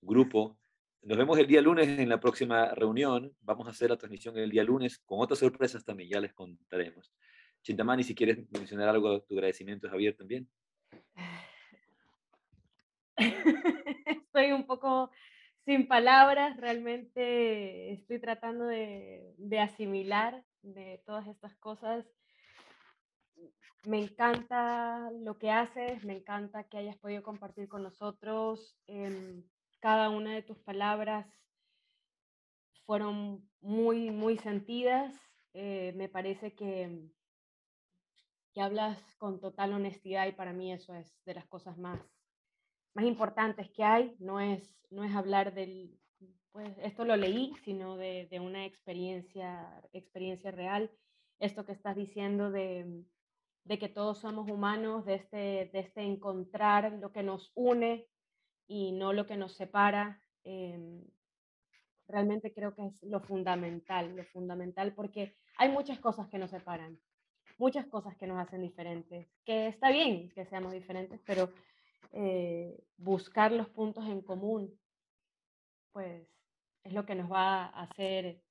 [0.00, 0.58] grupo
[1.02, 3.34] nos vemos el día lunes en la próxima reunión.
[3.40, 7.12] Vamos a hacer la transmisión el día lunes con otras sorpresas también, ya les contaremos.
[7.62, 10.48] Chintamani, si quieres mencionar algo, tu agradecimiento, Javier, también.
[14.06, 15.10] Estoy un poco
[15.64, 22.06] sin palabras, realmente estoy tratando de, de asimilar de todas estas cosas.
[23.84, 28.76] Me encanta lo que haces, me encanta que hayas podido compartir con nosotros.
[28.86, 29.44] em,
[29.80, 31.26] cada una de tus palabras
[32.84, 35.14] fueron muy, muy sentidas.
[35.54, 37.10] eh, me parece que,
[38.52, 42.00] que hablas con total honestidad y para mí eso es de las cosas más,
[42.94, 44.14] más importantes que hay.
[44.18, 45.98] No es, no es hablar del,
[46.52, 50.90] pues esto lo leí, sino de, de una experiencia, experiencia real.
[51.40, 53.04] Esto que estás diciendo de,
[53.64, 58.08] de que todos somos humanos, de este, de este encontrar lo que nos une
[58.68, 60.22] y no lo que nos separa.
[60.44, 61.04] em,
[62.08, 66.98] realmente creo que es lo fundamental, lo fundamental, porque hay muchas cosas que nos separan,
[67.58, 71.50] muchas cosas que nos hacen diferentes, que está bien que seamos diferentes, pero
[72.12, 74.78] eh, buscar los puntos en común,
[75.92, 76.26] pues
[76.84, 78.42] es lo que nos va a hacer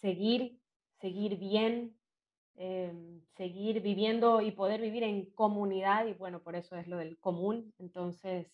[0.00, 0.60] seguir,
[1.00, 1.96] seguir bien,
[2.56, 7.18] em, seguir viviendo y poder vivir en comunidad, y bueno, por eso es lo del
[7.18, 7.72] común.
[7.78, 8.46] Entonces,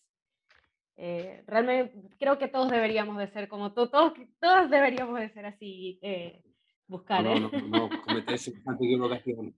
[0.95, 5.45] eh, realmente creo que todos deberíamos de ser como tú, todos, todos deberíamos de ser
[5.45, 6.43] así, eh,
[6.87, 7.23] buscar.
[7.23, 7.39] No, ¿eh?
[7.51, 9.55] no, no, no cometes semejante equivocación.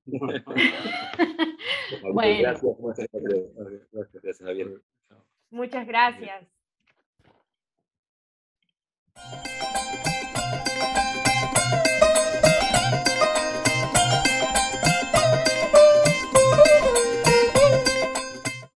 [2.14, 2.40] bueno.
[2.40, 3.10] Gracias, gracias,
[3.92, 4.82] gracias Javier.
[5.52, 6.48] Muchas gracias.